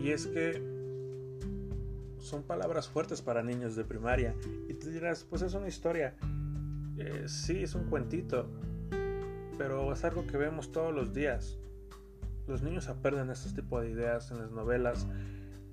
Y 0.00 0.10
es 0.10 0.26
que 0.26 0.62
son 2.18 2.42
palabras 2.42 2.88
fuertes 2.88 3.22
para 3.22 3.42
niños 3.42 3.76
de 3.76 3.84
primaria. 3.84 4.34
Y 4.68 4.74
te 4.74 4.90
dirás, 4.90 5.24
pues 5.28 5.42
es 5.42 5.54
una 5.54 5.68
historia. 5.68 6.14
Eh, 6.98 7.24
sí, 7.26 7.62
es 7.62 7.74
un 7.74 7.88
cuentito. 7.88 8.48
Pero 9.58 9.92
es 9.92 10.04
algo 10.04 10.26
que 10.26 10.36
vemos 10.36 10.72
todos 10.72 10.94
los 10.94 11.14
días. 11.14 11.58
Los 12.46 12.62
niños 12.62 12.88
aprenden 12.88 13.30
este 13.30 13.60
tipo 13.60 13.80
de 13.80 13.90
ideas 13.90 14.30
en 14.30 14.38
las 14.38 14.50
novelas, 14.50 15.06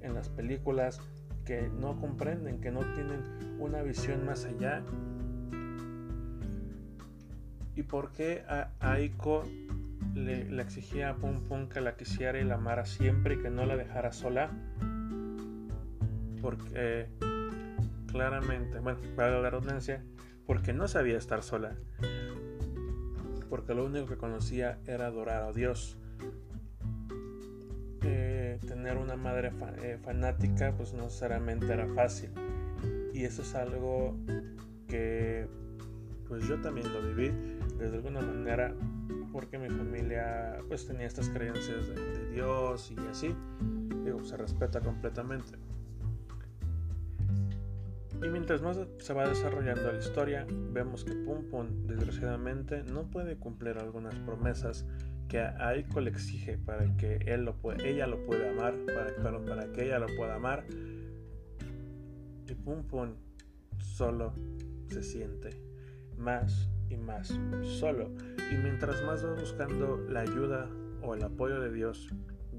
en 0.02 0.14
las 0.16 0.30
películas, 0.30 1.00
que 1.46 1.70
no 1.70 2.00
comprenden, 2.00 2.62
que 2.62 2.72
no 2.72 2.80
tienen 2.94 3.22
una 3.60 3.82
visión 3.82 4.26
más 4.26 4.46
allá. 4.46 4.82
¿Y 7.76 7.84
por 7.84 8.12
qué 8.12 8.44
a 8.48 8.72
Aiko 8.80 9.44
le, 10.14 10.62
exigía 10.62 11.10
a 11.10 11.16
Pum 11.16 11.42
Pum 11.42 11.68
que 11.68 11.82
la 11.82 11.96
quisiera 11.96 12.40
y 12.40 12.44
la 12.44 12.56
amara 12.56 12.86
siempre 12.86 13.36
y 13.36 13.38
que 13.40 13.50
no 13.50 13.66
la 13.66 13.76
dejara 13.76 14.12
sola? 14.12 14.52
Porque 16.42 17.08
claramente, 18.08 18.80
bueno, 18.80 19.00
para 19.16 19.42
la 19.42 19.50
redundancia, 19.50 20.04
porque 20.46 20.74
no 20.74 20.88
sabía 20.88 21.18
estar 21.18 21.44
sola. 21.44 21.76
Porque 23.50 23.74
lo 23.74 23.86
único 23.86 24.08
que 24.08 24.18
conocía 24.18 24.80
era 24.86 25.08
adorar 25.08 25.44
a 25.44 25.52
Dios. 25.52 25.98
Eh, 28.02 28.60
tener 28.68 28.98
una 28.98 29.16
madre 29.16 29.52
eh, 29.82 29.98
fanática 30.04 30.74
pues 30.76 30.94
no 30.94 31.04
necesariamente 31.04 31.72
era 31.72 31.88
fácil. 31.88 32.32
Y 33.14 33.24
eso 33.24 33.44
es 33.44 33.56
algo 33.56 34.18
que 34.88 35.48
pues 36.28 36.48
yo 36.48 36.60
también 36.62 36.92
lo 36.92 37.02
viví 37.02 37.30
de 37.78 37.86
alguna 37.88 38.22
manera 38.22 38.74
porque 39.32 39.58
mi 39.58 39.70
familia 39.70 40.60
pues 40.68 40.86
tenía 40.86 41.08
estas 41.08 41.30
creencias 41.30 41.88
de, 41.88 42.32
Dios 42.32 42.92
y 42.92 43.00
así. 43.08 43.36
Digo, 44.04 44.24
se 44.24 44.38
respeta 44.38 44.80
completamente. 44.80 45.58
Y 48.24 48.30
mientras 48.30 48.62
más 48.62 48.80
se 49.00 49.14
va 49.14 49.28
desarrollando 49.28 49.92
la 49.92 50.00
historia, 50.00 50.46
vemos 50.50 51.04
que 51.04 51.14
Pum 51.14 51.50
Pum 51.50 51.88
desgraciadamente 51.88 52.84
no 52.84 53.04
puede 53.10 53.36
cumplir 53.36 53.78
algunas 53.78 54.16
promesas 54.16 54.86
que 55.28 55.40
Aiko 55.40 56.00
le 56.00 56.10
exige 56.10 56.58
para 56.58 56.96
que 56.96 57.18
él 57.26 57.44
lo 57.44 57.56
ella 57.84 58.08
lo 58.08 58.24
pueda 58.26 58.52
amar, 58.52 58.76
para, 58.86 59.40
para 59.46 59.72
que 59.74 59.86
ella 59.86 60.00
lo 60.00 60.08
pueda 60.16 60.36
amar. 60.36 60.64
Y 62.48 62.54
Pum 62.56 62.84
Pum 62.84 63.16
solo 63.78 64.34
se 64.88 65.04
siente 65.04 65.50
más 66.18 66.70
y 66.90 66.96
más 66.96 67.38
solo. 67.64 68.10
Y 68.52 68.56
mientras 68.56 69.04
más 69.04 69.26
va 69.26 69.34
buscando 69.34 69.98
la 70.10 70.22
ayuda 70.22 70.70
o 71.02 71.16
el 71.16 71.24
apoyo 71.24 71.60
de 71.60 71.72
Dios, 71.72 72.10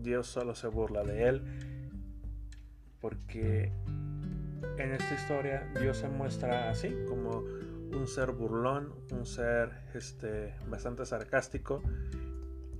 Dios 0.02 0.26
solo 0.26 0.54
se 0.54 0.68
burla 0.68 1.04
de 1.04 1.28
él. 1.28 1.42
Porque 3.00 3.73
en 4.78 4.93
esta 4.93 5.14
historia 5.14 5.71
Dios 5.81 5.99
se 5.99 6.09
muestra 6.09 6.71
así, 6.71 6.95
como 7.09 7.45
un 7.93 8.07
ser 8.07 8.33
burlón, 8.33 8.93
un 9.12 9.25
ser 9.25 9.71
este, 9.95 10.54
bastante 10.69 11.07
sarcástico 11.07 11.83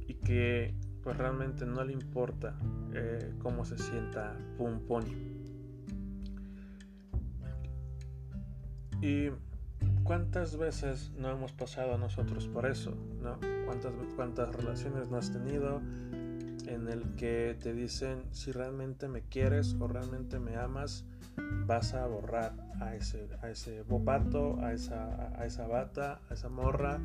y 0.07 0.15
que 0.15 0.75
pues 1.03 1.17
realmente 1.17 1.67
no 1.67 1.85
le 1.85 1.93
importa 1.93 2.59
eh, 2.95 3.35
cómo 3.39 3.65
se 3.65 3.79
sienta 3.79 4.37
Pum 4.57 4.81
Pum. 4.81 5.05
Y 9.03 9.29
cuántas 10.03 10.57
veces 10.57 11.13
no 11.19 11.31
hemos 11.31 11.53
pasado 11.53 11.99
nosotros 11.99 12.49
por 12.49 12.65
eso, 12.67 12.95
¿no? 13.23 13.39
¿Cuántas, 13.67 13.93
cuántas 14.17 14.55
relaciones 14.55 15.11
no 15.11 15.19
has 15.19 15.31
tenido 15.31 15.83
en 16.67 16.89
el 16.89 17.15
que 17.17 17.57
te 17.61 17.75
dicen 17.75 18.25
si 18.33 18.51
realmente 18.53 19.09
me 19.09 19.23
quieres 19.23 19.77
o 19.79 19.87
realmente 19.87 20.39
me 20.39 20.57
amas, 20.57 21.05
vas 21.67 21.95
a 21.95 22.07
borrar 22.07 22.53
a 22.81 22.95
ese, 22.95 23.29
a 23.43 23.51
ese 23.51 23.85
a 24.61 24.73
esa, 24.73 25.41
a 25.41 25.47
esa 25.47 25.67
bata, 25.67 26.21
a 26.29 26.35
esa 26.35 26.49
morra, 26.49 27.01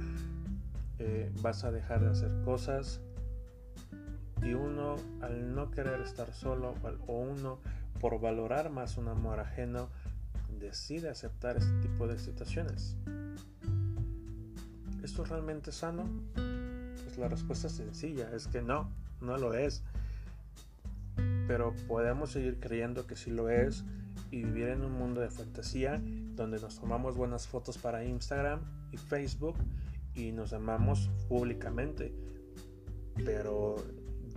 eh, 0.99 1.31
vas 1.41 1.63
a 1.63 1.71
dejar 1.71 2.01
de 2.01 2.09
hacer 2.09 2.31
cosas. 2.43 3.01
Y 4.41 4.53
uno, 4.53 4.95
al 5.21 5.53
no 5.53 5.69
querer 5.71 6.01
estar 6.01 6.33
solo, 6.33 6.73
o 7.07 7.19
uno, 7.19 7.59
por 7.99 8.19
valorar 8.19 8.69
más 8.69 8.97
un 8.97 9.07
amor 9.07 9.39
ajeno, 9.39 9.89
decide 10.59 11.09
aceptar 11.09 11.57
este 11.57 11.73
tipo 11.81 12.07
de 12.07 12.19
situaciones. 12.19 12.95
¿Esto 15.03 15.23
es 15.23 15.29
realmente 15.29 15.71
sano? 15.71 16.03
Pues 17.03 17.17
la 17.17 17.27
respuesta 17.27 17.67
es 17.67 17.73
sencilla, 17.73 18.29
es 18.33 18.47
que 18.47 18.61
no, 18.61 18.89
no 19.21 19.37
lo 19.37 19.53
es. 19.53 19.83
Pero 21.47 21.73
podemos 21.87 22.31
seguir 22.31 22.59
creyendo 22.59 23.07
que 23.07 23.15
sí 23.15 23.31
lo 23.31 23.49
es 23.49 23.83
y 24.31 24.43
vivir 24.43 24.69
en 24.69 24.83
un 24.83 24.93
mundo 24.93 25.21
de 25.21 25.29
fantasía 25.29 26.01
donde 26.35 26.59
nos 26.59 26.79
tomamos 26.79 27.15
buenas 27.15 27.47
fotos 27.47 27.77
para 27.77 28.03
Instagram 28.03 28.61
y 28.91 28.97
Facebook 28.97 29.55
y 30.15 30.31
nos 30.31 30.53
amamos 30.53 31.09
públicamente. 31.27 32.13
Pero 33.25 33.75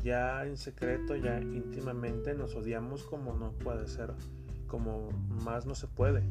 ya 0.02 0.44
en 0.44 0.56
secreto, 0.56 1.16
ya 1.16 1.40
íntimamente 1.40 2.34
nos 2.34 2.54
odiamos 2.54 3.04
como 3.04 3.34
no 3.34 3.52
puede 3.52 3.86
ser, 3.86 4.12
como 4.66 5.10
más 5.44 5.66
no 5.66 5.74
se 5.74 5.86
puede. 5.86 6.22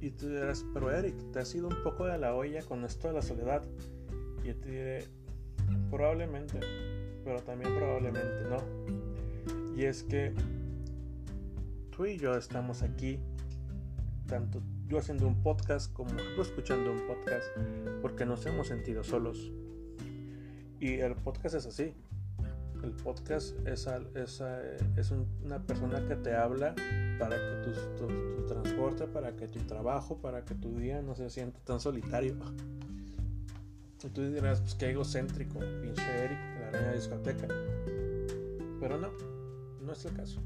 Y 0.00 0.10
tú 0.10 0.28
dirás, 0.28 0.64
pero 0.74 0.90
Eric, 0.90 1.14
te 1.32 1.38
has 1.38 1.54
ido 1.54 1.68
un 1.68 1.80
poco 1.84 2.06
de 2.06 2.18
la 2.18 2.34
olla 2.34 2.60
con 2.62 2.84
esto 2.84 3.06
de 3.06 3.14
la 3.14 3.22
soledad. 3.22 3.62
Y 4.42 4.48
yo 4.48 4.56
te 4.56 4.68
diré, 4.68 5.04
probablemente, 5.90 6.58
pero 7.24 7.40
también 7.42 7.72
probablemente 7.76 8.44
no. 8.50 9.11
Y 9.76 9.84
es 9.84 10.02
que 10.02 10.32
tú 11.96 12.06
y 12.06 12.18
yo 12.18 12.36
estamos 12.36 12.82
aquí, 12.82 13.18
tanto 14.26 14.62
yo 14.88 14.98
haciendo 14.98 15.26
un 15.26 15.42
podcast 15.42 15.92
como 15.92 16.10
tú 16.36 16.42
escuchando 16.42 16.92
un 16.92 17.06
podcast, 17.06 17.46
porque 18.02 18.26
nos 18.26 18.44
hemos 18.46 18.68
sentido 18.68 19.02
solos. 19.02 19.50
Y 20.80 20.94
el 20.94 21.14
podcast 21.14 21.54
es 21.54 21.66
así. 21.66 21.94
El 22.82 22.90
podcast 22.90 23.56
es, 23.66 23.88
es, 24.14 24.42
es 24.96 25.12
una 25.44 25.62
persona 25.62 26.06
que 26.06 26.16
te 26.16 26.34
habla 26.34 26.74
para 27.18 27.36
que 27.36 27.70
tu, 27.70 28.06
tu, 28.06 28.46
transporte, 28.46 29.06
para 29.06 29.36
que 29.36 29.46
tu 29.46 29.60
trabajo, 29.60 30.18
para 30.18 30.44
que 30.44 30.54
tu 30.56 30.76
día 30.76 31.00
no 31.00 31.14
se 31.14 31.30
sienta 31.30 31.60
tan 31.60 31.80
solitario. 31.80 32.34
Y 34.04 34.08
tú 34.08 34.22
dirás, 34.32 34.60
pues 34.60 34.74
qué 34.74 34.90
egocéntrico, 34.90 35.60
pinche 35.80 36.02
Eric, 36.24 36.38
la 36.60 36.68
araña 36.68 36.92
discoteca. 36.92 37.46
Pero 38.80 38.98
no, 38.98 39.10
no 39.92 39.98
es 39.98 40.04
el 40.06 40.14
caso. 40.14 40.40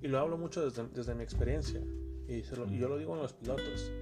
Y 0.00 0.08
lo 0.08 0.18
hablo 0.18 0.38
mucho 0.38 0.64
desde, 0.64 0.88
desde 0.88 1.14
mi 1.14 1.22
experiencia. 1.22 1.82
Y, 2.26 2.42
yo 2.42 2.88
lo 2.88 2.96
digo 2.96 3.14
en 3.14 3.22
los 3.22 3.34
pilotos. 3.34 3.92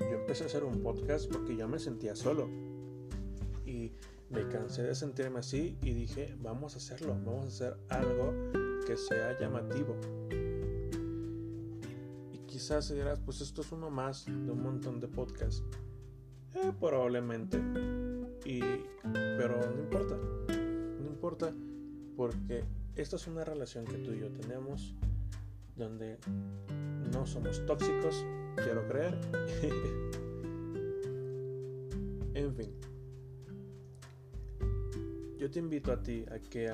Yo 0.00 0.20
empecé 0.20 0.44
a 0.44 0.46
hacer 0.46 0.64
un 0.64 0.82
podcast 0.82 1.30
porque 1.30 1.54
yo 1.54 1.68
me 1.68 1.78
sentía 1.78 2.16
solo. 2.16 2.48
Y 3.66 3.92
me 4.30 4.48
cansé 4.48 4.84
de 4.84 4.94
sentirme 4.94 5.40
así 5.40 5.76
y 5.82 5.92
dije, 5.92 6.34
vamos 6.40 6.74
a 6.74 6.78
hacerlo, 6.78 7.14
vamos 7.26 7.44
a 7.44 7.48
hacer 7.48 7.76
algo 7.90 8.32
que 8.86 8.96
sea 8.96 9.38
llamativo. 9.38 9.96
Y 12.32 12.38
quizás 12.46 12.90
dirás, 12.90 13.20
pues 13.20 13.42
esto 13.42 13.60
es 13.60 13.70
uno 13.70 13.90
más 13.90 14.24
de 14.24 14.50
un 14.50 14.62
montón 14.62 14.98
de 14.98 15.08
podcasts. 15.08 15.62
Eh, 16.54 16.72
probablemente. 16.80 17.58
Y, 18.46 18.60
pero 19.12 19.60
no 19.74 19.82
importa. 19.82 20.16
No 20.16 21.06
importa 21.06 21.52
porque 22.16 22.64
esta 22.96 23.16
es 23.16 23.26
una 23.26 23.44
relación 23.44 23.84
que 23.84 23.98
tú 23.98 24.12
y 24.12 24.20
yo 24.20 24.30
tenemos 24.30 24.94
donde 25.76 26.16
no 27.12 27.26
somos 27.26 27.64
tóxicos, 27.66 28.24
quiero 28.56 28.88
creer. 28.88 29.18
en 32.34 32.54
fin. 32.54 32.72
Yo 35.38 35.50
te 35.50 35.58
invito 35.58 35.92
a 35.92 36.02
ti 36.02 36.24
a 36.30 36.38
que 36.38 36.72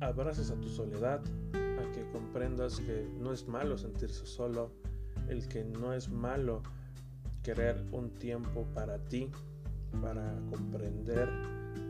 abraces 0.00 0.50
a 0.50 0.60
tu 0.60 0.68
soledad, 0.68 1.22
a 1.54 1.90
que 1.92 2.06
comprendas 2.12 2.78
que 2.80 3.08
no 3.18 3.32
es 3.32 3.48
malo 3.48 3.78
sentirse 3.78 4.26
solo, 4.26 4.70
el 5.28 5.48
que 5.48 5.64
no 5.64 5.94
es 5.94 6.10
malo 6.10 6.62
querer 7.42 7.82
un 7.92 8.10
tiempo 8.10 8.66
para 8.74 8.98
ti, 8.98 9.30
para 10.02 10.38
comprender, 10.50 11.30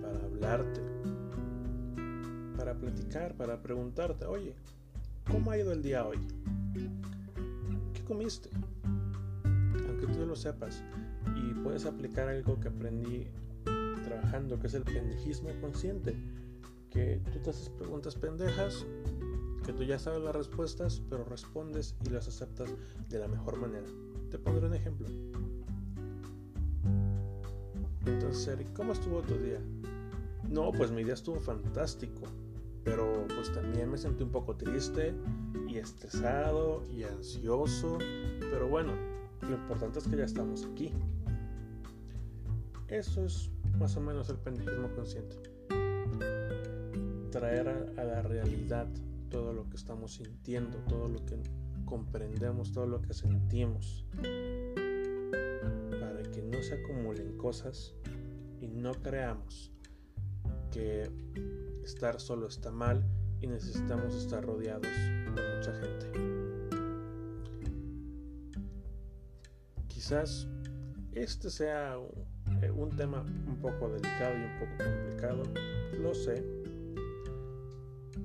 para 0.00 0.24
hablarte, 0.24 0.80
para 2.68 2.80
platicar, 2.80 3.34
para 3.34 3.62
preguntarte, 3.62 4.26
oye, 4.26 4.54
¿cómo 5.30 5.50
ha 5.50 5.56
ido 5.56 5.72
el 5.72 5.82
día 5.82 6.04
hoy? 6.04 6.18
¿Qué 7.94 8.04
comiste? 8.04 8.50
Aunque 9.88 10.06
tú 10.06 10.26
lo 10.26 10.36
sepas 10.36 10.82
y 11.34 11.54
puedes 11.62 11.86
aplicar 11.86 12.28
algo 12.28 12.60
que 12.60 12.68
aprendí 12.68 13.26
trabajando, 14.04 14.58
que 14.60 14.66
es 14.66 14.74
el 14.74 14.82
pendejismo 14.82 15.48
consciente, 15.62 16.14
que 16.90 17.22
tú 17.32 17.38
te 17.38 17.48
haces 17.48 17.70
preguntas 17.70 18.16
pendejas, 18.16 18.84
que 19.64 19.72
tú 19.72 19.84
ya 19.84 19.98
sabes 19.98 20.20
las 20.22 20.36
respuestas, 20.36 21.00
pero 21.08 21.24
respondes 21.24 21.96
y 22.04 22.10
las 22.10 22.28
aceptas 22.28 22.68
de 23.08 23.18
la 23.18 23.28
mejor 23.28 23.58
manera. 23.58 23.86
Te 24.30 24.38
pondré 24.38 24.66
un 24.66 24.74
ejemplo. 24.74 25.08
Entonces, 28.04 28.58
¿cómo 28.74 28.92
estuvo 28.92 29.22
tu 29.22 29.38
día? 29.38 29.60
No, 30.50 30.70
pues 30.72 30.90
mi 30.90 31.04
día 31.04 31.14
estuvo 31.14 31.40
fantástico, 31.40 32.22
pero 32.88 33.26
pues 33.34 33.52
también 33.52 33.90
me 33.90 33.98
sentí 33.98 34.22
un 34.22 34.30
poco 34.30 34.56
triste 34.56 35.14
y 35.68 35.76
estresado 35.76 36.82
y 36.90 37.02
ansioso, 37.02 37.98
pero 38.40 38.66
bueno, 38.66 38.94
lo 39.42 39.50
importante 39.50 39.98
es 39.98 40.08
que 40.08 40.16
ya 40.16 40.24
estamos 40.24 40.66
aquí. 40.72 40.94
Eso 42.88 43.26
es 43.26 43.50
más 43.78 43.94
o 43.98 44.00
menos 44.00 44.30
el 44.30 44.38
pendejismo 44.38 44.88
consciente. 44.94 45.36
Traer 47.30 47.68
a, 47.68 48.00
a 48.00 48.04
la 48.04 48.22
realidad 48.22 48.88
todo 49.28 49.52
lo 49.52 49.68
que 49.68 49.76
estamos 49.76 50.14
sintiendo, 50.14 50.78
todo 50.88 51.08
lo 51.08 51.22
que 51.26 51.36
comprendemos, 51.84 52.72
todo 52.72 52.86
lo 52.86 53.02
que 53.02 53.12
sentimos, 53.12 54.06
para 56.00 56.22
que 56.32 56.42
no 56.42 56.62
se 56.62 56.82
acumulen 56.82 57.36
cosas 57.36 57.94
y 58.62 58.68
no 58.68 58.92
creamos 58.94 59.72
que 60.70 61.10
estar 61.84 62.20
solo 62.20 62.46
está 62.46 62.70
mal 62.70 63.04
y 63.40 63.46
necesitamos 63.46 64.14
estar 64.14 64.44
rodeados 64.44 64.82
de 64.82 65.56
mucha 65.56 65.72
gente. 65.74 66.12
Quizás 69.86 70.48
este 71.12 71.50
sea 71.50 71.98
un, 71.98 72.62
eh, 72.62 72.70
un 72.70 72.90
tema 72.96 73.22
un 73.22 73.58
poco 73.60 73.88
delicado 73.88 74.34
y 74.36 74.42
un 74.42 74.58
poco 74.58 74.84
complicado, 74.84 75.42
lo 76.00 76.14
sé, 76.14 76.44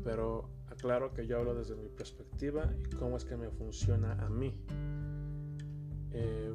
pero 0.04 0.50
aclaro 0.70 1.14
que 1.14 1.26
yo 1.26 1.40
hablo 1.40 1.56
desde 1.56 1.76
mi 1.76 1.88
perspectiva 1.90 2.70
y 2.92 2.96
cómo 2.96 3.18
es 3.18 3.26
que 3.26 3.38
me 3.38 3.50
funciona 3.50 4.14
a 4.14 4.30
mí. 4.30 4.54
Eh, 6.12 6.54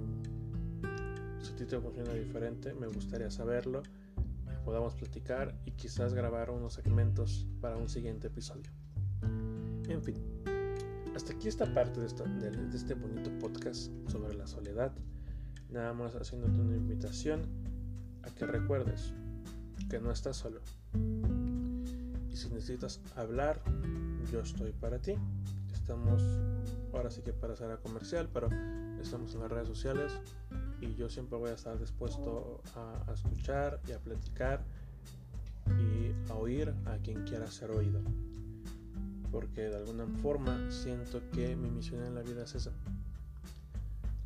si 1.41 1.53
a 1.53 1.57
ti 1.57 1.65
te 1.65 1.81
funciona 1.81 2.13
diferente, 2.13 2.75
me 2.75 2.87
gustaría 2.89 3.31
saberlo 3.31 3.83
podamos 4.69 4.95
platicar 4.97 5.55
y 5.65 5.71
quizás 5.71 6.13
grabar 6.13 6.51
unos 6.51 6.75
segmentos 6.75 7.47
para 7.63 7.79
un 7.79 7.89
siguiente 7.89 8.27
episodio. 8.27 8.71
En 9.89 10.03
fin, 10.03 10.17
hasta 11.17 11.33
aquí 11.33 11.49
esta 11.49 11.73
parte 11.73 11.99
de, 12.01 12.51
de, 12.51 12.77
este 12.77 12.93
bonito 12.93 13.31
podcast 13.39 13.91
sobre 14.09 14.35
la 14.35 14.47
soledad. 14.47 14.93
Nada 15.71 15.95
más 15.95 16.15
haciéndote 16.15 16.61
una 16.61 16.77
invitación 16.77 17.47
a 18.25 18.29
que 18.29 18.45
recuerdes 18.45 19.15
que 19.89 20.01
no 20.01 20.13
estás 20.13 20.37
solo. 20.37 20.61
Y 22.31 22.37
si 22.37 22.51
necesitas 22.51 23.01
hablar, 23.17 23.63
yo 24.31 24.41
estoy 24.41 24.73
para 24.73 24.99
ti. 24.99 25.15
Estamos, 25.73 26.23
ahora 26.93 27.11
sí 27.11 27.23
que 27.23 27.33
para 27.33 27.55
hacer 27.55 27.71
a 27.71 27.79
comercial, 27.79 28.29
pero 28.33 28.49
estamos 29.01 29.35
en 29.35 29.41
las 29.41 29.51
redes 29.51 29.69
sociales 29.69 30.13
y 30.81 30.95
yo 30.95 31.09
siempre 31.09 31.39
voy 31.39 31.51
a 31.51 31.55
estar 31.55 31.79
dispuesto 31.79 32.61
a, 32.75 33.13
escuchar 33.13 33.81
y 33.89 33.93
a 33.93 33.99
platicar 33.99 34.63
y 35.67 36.31
a 36.31 36.35
oír 36.35 36.75
a 36.87 36.97
quien 36.99 37.25
quiera 37.25 37.51
ser 37.51 37.71
oído. 37.71 38.01
Porque 39.31 39.63
de 39.63 39.77
alguna 39.77 40.07
forma 40.23 40.71
siento 40.71 41.21
que 41.33 41.55
mi 41.57 41.71
misión 41.71 42.05
en 42.05 42.15
la 42.15 42.23
vida 42.23 42.45
es 42.45 42.55
esa. 42.55 42.73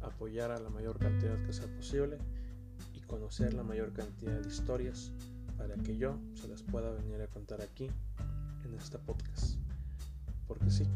Apoyar 0.00 0.50
a 0.50 0.60
la 0.60 0.70
mayor 0.70 0.98
cantidad 0.98 1.40
que 1.44 1.52
sea 1.52 1.66
posible 1.76 2.18
y 2.94 3.00
conocer 3.00 3.54
la 3.54 3.62
mayor 3.62 3.92
cantidad 3.92 4.38
de 4.38 4.48
historias 4.48 5.12
para 5.58 5.74
que 5.76 5.96
yo 5.96 6.18
se 6.34 6.48
las 6.48 6.62
pueda 6.62 6.90
venir 6.92 7.20
a 7.20 7.26
contar 7.26 7.60
aquí 7.62 7.90
en 8.64 8.74
este 8.74 8.98
podcast. 8.98 9.56
Porque 10.46 10.70
sí, 10.70 10.86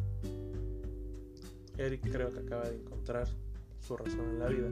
Eric 1.79 2.11
creo 2.11 2.33
que 2.33 2.41
acaba 2.41 2.69
de 2.69 2.77
encontrar 2.77 3.29
su 3.81 3.97
razón 3.97 4.31
en 4.31 4.39
la 4.39 4.49
vida, 4.49 4.69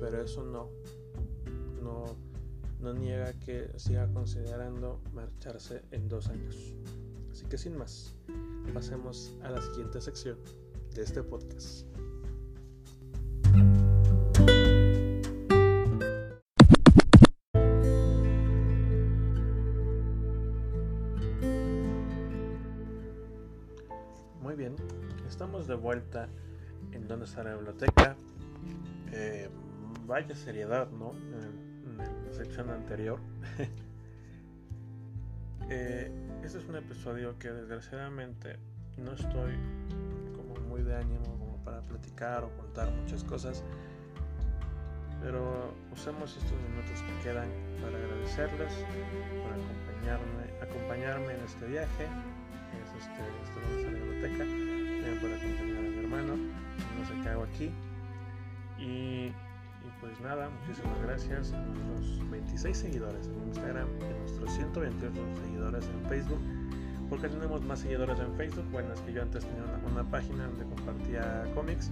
pero 0.00 0.22
eso 0.22 0.44
no, 0.44 0.70
no, 1.82 2.04
no 2.80 2.94
niega 2.94 3.32
que 3.40 3.70
siga 3.76 4.08
considerando 4.12 5.00
marcharse 5.12 5.82
en 5.90 6.08
dos 6.08 6.28
años. 6.28 6.74
Así 7.32 7.44
que 7.46 7.58
sin 7.58 7.76
más, 7.76 8.14
pasemos 8.72 9.36
a 9.42 9.50
la 9.50 9.60
siguiente 9.60 10.00
sección 10.00 10.38
de 10.94 11.02
este 11.02 11.22
podcast. 11.22 11.86
Vuelta 25.88 26.28
en 26.92 27.08
donde 27.08 27.24
está 27.24 27.42
la 27.42 27.54
biblioteca 27.54 28.14
eh, 29.10 29.48
vaya 30.06 30.34
seriedad, 30.34 30.90
¿no? 30.90 31.12
En, 31.12 31.96
la 31.96 32.34
sección 32.34 32.68
anterior. 32.68 33.18
eh, 35.70 36.12
este 36.44 36.58
es 36.58 36.64
un 36.66 36.76
episodio 36.76 37.38
que 37.38 37.50
desgraciadamente 37.50 38.58
no 38.98 39.14
estoy 39.14 39.54
como 40.36 40.56
muy 40.68 40.82
de 40.82 40.94
ánimo 40.94 41.58
para 41.64 41.80
platicar 41.80 42.44
o 42.44 42.54
contar 42.58 42.92
muchas 42.92 43.24
cosas. 43.24 43.64
Pero 45.22 45.72
usemos 45.90 46.36
estos 46.36 46.60
minutos 46.68 47.00
que 47.00 47.14
quedan 47.24 47.48
para 47.80 47.96
agradecerles, 47.96 48.74
por 49.42 49.54
acompañarme, 50.68 51.32
en 51.34 51.40
este 51.44 51.66
viaje. 51.66 52.04
Es 52.84 52.90
este, 53.02 53.22
este 53.42 53.90
la 53.90 53.98
biblioteca, 53.98 54.44
también 55.08 55.20
por 55.20 55.32
acompañar 55.32 55.78
a 55.78 55.88
mi 55.88 55.98
hermano. 55.98 56.36
No 56.36 57.06
sé 57.06 57.14
qué 57.22 57.28
hago 57.28 57.42
aquí. 57.44 57.70
Y, 58.78 59.32
pues 60.00 60.20
nada, 60.20 60.50
muchísimas 60.50 61.00
gracias 61.02 61.52
a 61.52 61.60
nuestros 61.60 62.30
26 62.30 62.76
seguidores 62.76 63.26
en 63.26 63.48
Instagram 63.48 63.88
y 64.00 64.04
a 64.04 64.18
nuestros 64.18 64.52
128 64.52 65.14
seguidores 65.42 65.84
en 65.86 66.08
Facebook. 66.08 66.40
porque 67.08 67.28
tenemos 67.28 67.64
más 67.64 67.80
seguidores 67.80 68.20
en 68.20 68.34
Facebook? 68.34 68.66
Bueno, 68.70 68.92
es 68.92 69.00
que 69.00 69.12
yo 69.14 69.22
antes 69.22 69.44
tenía 69.44 69.64
una, 69.90 70.04
página 70.04 70.46
donde 70.46 70.64
compartía 70.64 71.44
cómics 71.54 71.90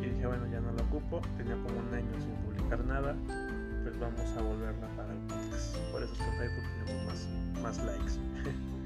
y 0.00 0.06
dije, 0.06 0.26
bueno, 0.26 0.46
ya 0.46 0.60
no 0.60 0.72
lo 0.72 0.82
ocupo. 0.84 1.20
Tenía 1.36 1.54
como 1.54 1.80
un 1.80 1.94
año 1.94 2.20
sin 2.20 2.34
publicar 2.46 2.84
nada. 2.84 3.16
Pues 3.82 3.98
vamos 3.98 4.36
a 4.36 4.42
volverla 4.42 4.86
para 4.96 5.12
el 5.12 5.18
podcast. 5.26 5.76
Por 5.90 6.02
eso 6.02 6.12
es 6.12 6.18
que 6.18 6.24
en 6.24 6.38
Facebook 6.38 6.64
tenemos 6.84 7.04
más, 7.06 7.28
más 7.62 7.84
likes. 7.84 8.12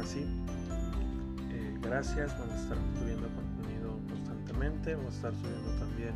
así, 0.00 0.20
eh, 0.20 0.39
gracias. 1.82 2.38
Vamos 2.38 2.54
a 2.54 2.62
estar 2.62 2.78
subiendo 2.98 3.28
Vamos 4.60 5.12
a 5.12 5.16
estar 5.16 5.34
subiendo 5.34 5.70
también 5.78 6.14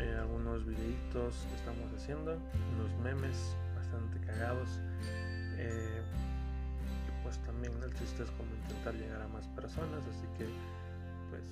eh, 0.00 0.16
algunos 0.18 0.66
videitos 0.66 1.46
que 1.48 1.54
estamos 1.54 1.92
haciendo, 1.92 2.36
unos 2.74 2.90
memes 3.02 3.56
bastante 3.76 4.18
cagados. 4.26 4.68
Eh, 5.56 6.02
y 7.06 7.22
pues 7.22 7.38
también 7.44 7.72
el 7.82 7.94
chiste 7.94 8.24
es 8.24 8.30
como 8.32 8.52
intentar 8.54 8.94
llegar 8.94 9.22
a 9.22 9.28
más 9.28 9.46
personas, 9.48 10.02
así 10.06 10.26
que 10.36 10.46
pues, 11.30 11.44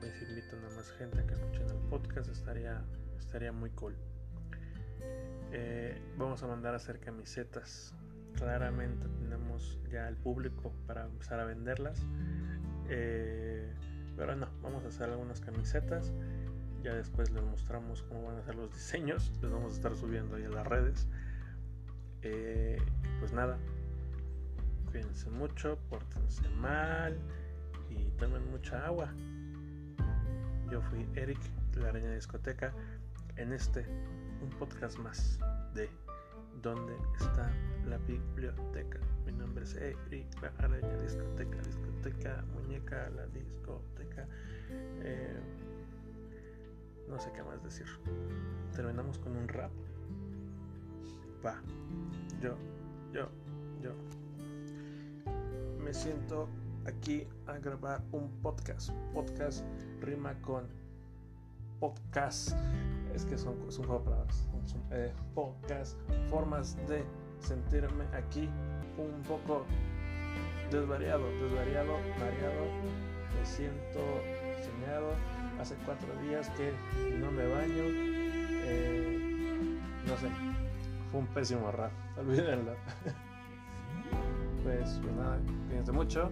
pues 0.00 0.28
invitan 0.28 0.64
a 0.64 0.76
más 0.76 0.90
gente 0.98 1.20
a 1.20 1.26
que 1.26 1.34
escuchen 1.34 1.68
el 1.68 1.88
podcast, 1.88 2.30
estaría, 2.30 2.82
estaría 3.18 3.52
muy 3.52 3.70
cool. 3.70 3.94
Eh, 5.52 6.00
vamos 6.18 6.42
a 6.42 6.48
mandar 6.48 6.74
a 6.74 6.76
hacer 6.78 6.98
camisetas. 6.98 7.94
Claramente 8.36 9.06
ya 9.90 10.08
el 10.08 10.16
público 10.16 10.72
para 10.86 11.04
empezar 11.06 11.40
a 11.40 11.44
venderlas. 11.44 12.00
Pero 14.16 14.36
no, 14.36 14.48
vamos 14.62 14.84
a 14.84 14.88
hacer 14.88 15.10
algunas 15.10 15.40
camisetas. 15.40 16.12
Ya 16.82 16.94
después 16.94 17.30
les 17.30 17.42
mostramos 17.42 18.02
cómo 18.02 18.26
van 18.26 18.36
a 18.36 18.42
ser 18.42 18.54
los 18.54 18.72
diseños. 18.72 19.32
Les 19.42 19.50
vamos 19.50 19.72
a 19.72 19.76
estar 19.76 19.96
subiendo 19.96 20.36
ahí 20.36 20.44
a 20.44 20.50
las 20.50 20.66
redes. 20.66 21.08
Eh, 22.22 22.78
pues 23.20 23.32
nada, 23.32 23.58
cuídense 24.90 25.28
mucho, 25.30 25.78
pórtense 25.90 26.48
mal 26.50 27.18
y 27.90 28.10
tomen 28.18 28.50
mucha 28.50 28.86
agua. 28.86 29.12
Yo 30.70 30.80
fui 30.82 31.06
Eric 31.14 31.38
de 31.72 31.80
la 31.80 31.88
Araña 31.88 32.12
Discoteca 32.12 32.72
en 33.36 33.52
este, 33.52 33.86
un 34.42 34.50
podcast 34.58 34.98
más 34.98 35.38
de 35.74 35.90
¿Dónde 36.62 36.96
está 37.20 37.50
la 37.86 37.98
biblioteca? 37.98 38.98
Mi 39.26 39.32
nombre 39.32 39.64
es 39.64 39.74
Eric, 39.74 40.26
la 40.42 40.48
araña 40.58 40.96
discoteca, 40.98 41.58
discoteca, 41.62 42.44
muñeca, 42.54 43.10
la 43.10 43.26
discoteca. 43.26 44.26
Eh, 44.70 45.40
no 47.08 47.18
sé 47.20 47.30
qué 47.32 47.42
más 47.42 47.62
decir. 47.62 47.86
Terminamos 48.74 49.18
con 49.18 49.36
un 49.36 49.48
rap. 49.48 49.70
Va. 51.44 51.60
Yo, 52.40 52.56
yo, 53.12 53.28
yo. 53.82 53.92
Me 55.82 55.92
siento 55.92 56.48
aquí 56.86 57.26
a 57.46 57.58
grabar 57.58 58.02
un 58.12 58.30
podcast. 58.42 58.90
Podcast 59.12 59.64
rima 60.00 60.34
con 60.40 60.66
podcast. 61.80 62.52
Es 63.14 63.24
que 63.24 63.36
son, 63.36 63.56
de 63.68 63.98
palabras 63.98 64.48
eh, 64.90 65.12
podcast, 65.34 65.98
formas 66.28 66.76
de 66.88 67.04
sentirme 67.38 68.04
aquí 68.12 68.48
un 68.98 69.22
poco 69.22 69.64
desvariado, 70.70 71.26
desvariado, 71.42 71.92
variado. 72.18 72.64
Me 73.38 73.44
siento 73.44 74.00
soñado. 74.62 75.12
Hace 75.60 75.76
cuatro 75.84 76.08
días 76.22 76.50
que 76.50 76.72
no 77.18 77.30
me 77.30 77.46
baño. 77.46 77.84
Eh, 78.66 79.78
no 80.06 80.16
sé. 80.16 80.28
fue 81.10 81.20
un 81.20 81.26
pésimo 81.28 81.70
rap, 81.70 81.92
olvídenlo. 82.18 82.72
pues, 84.62 84.98
pues 85.02 85.14
nada, 85.14 85.38
cuídense 85.68 85.92
mucho. 85.92 86.30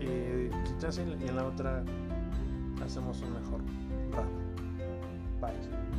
Y 0.00 0.48
quizás 0.64 0.98
en 0.98 1.36
la 1.36 1.44
otra 1.44 1.84
hacemos 2.84 3.20
un 3.22 3.34
mejor 3.34 3.60
rap. 4.12 4.26
Bye. 5.40 5.91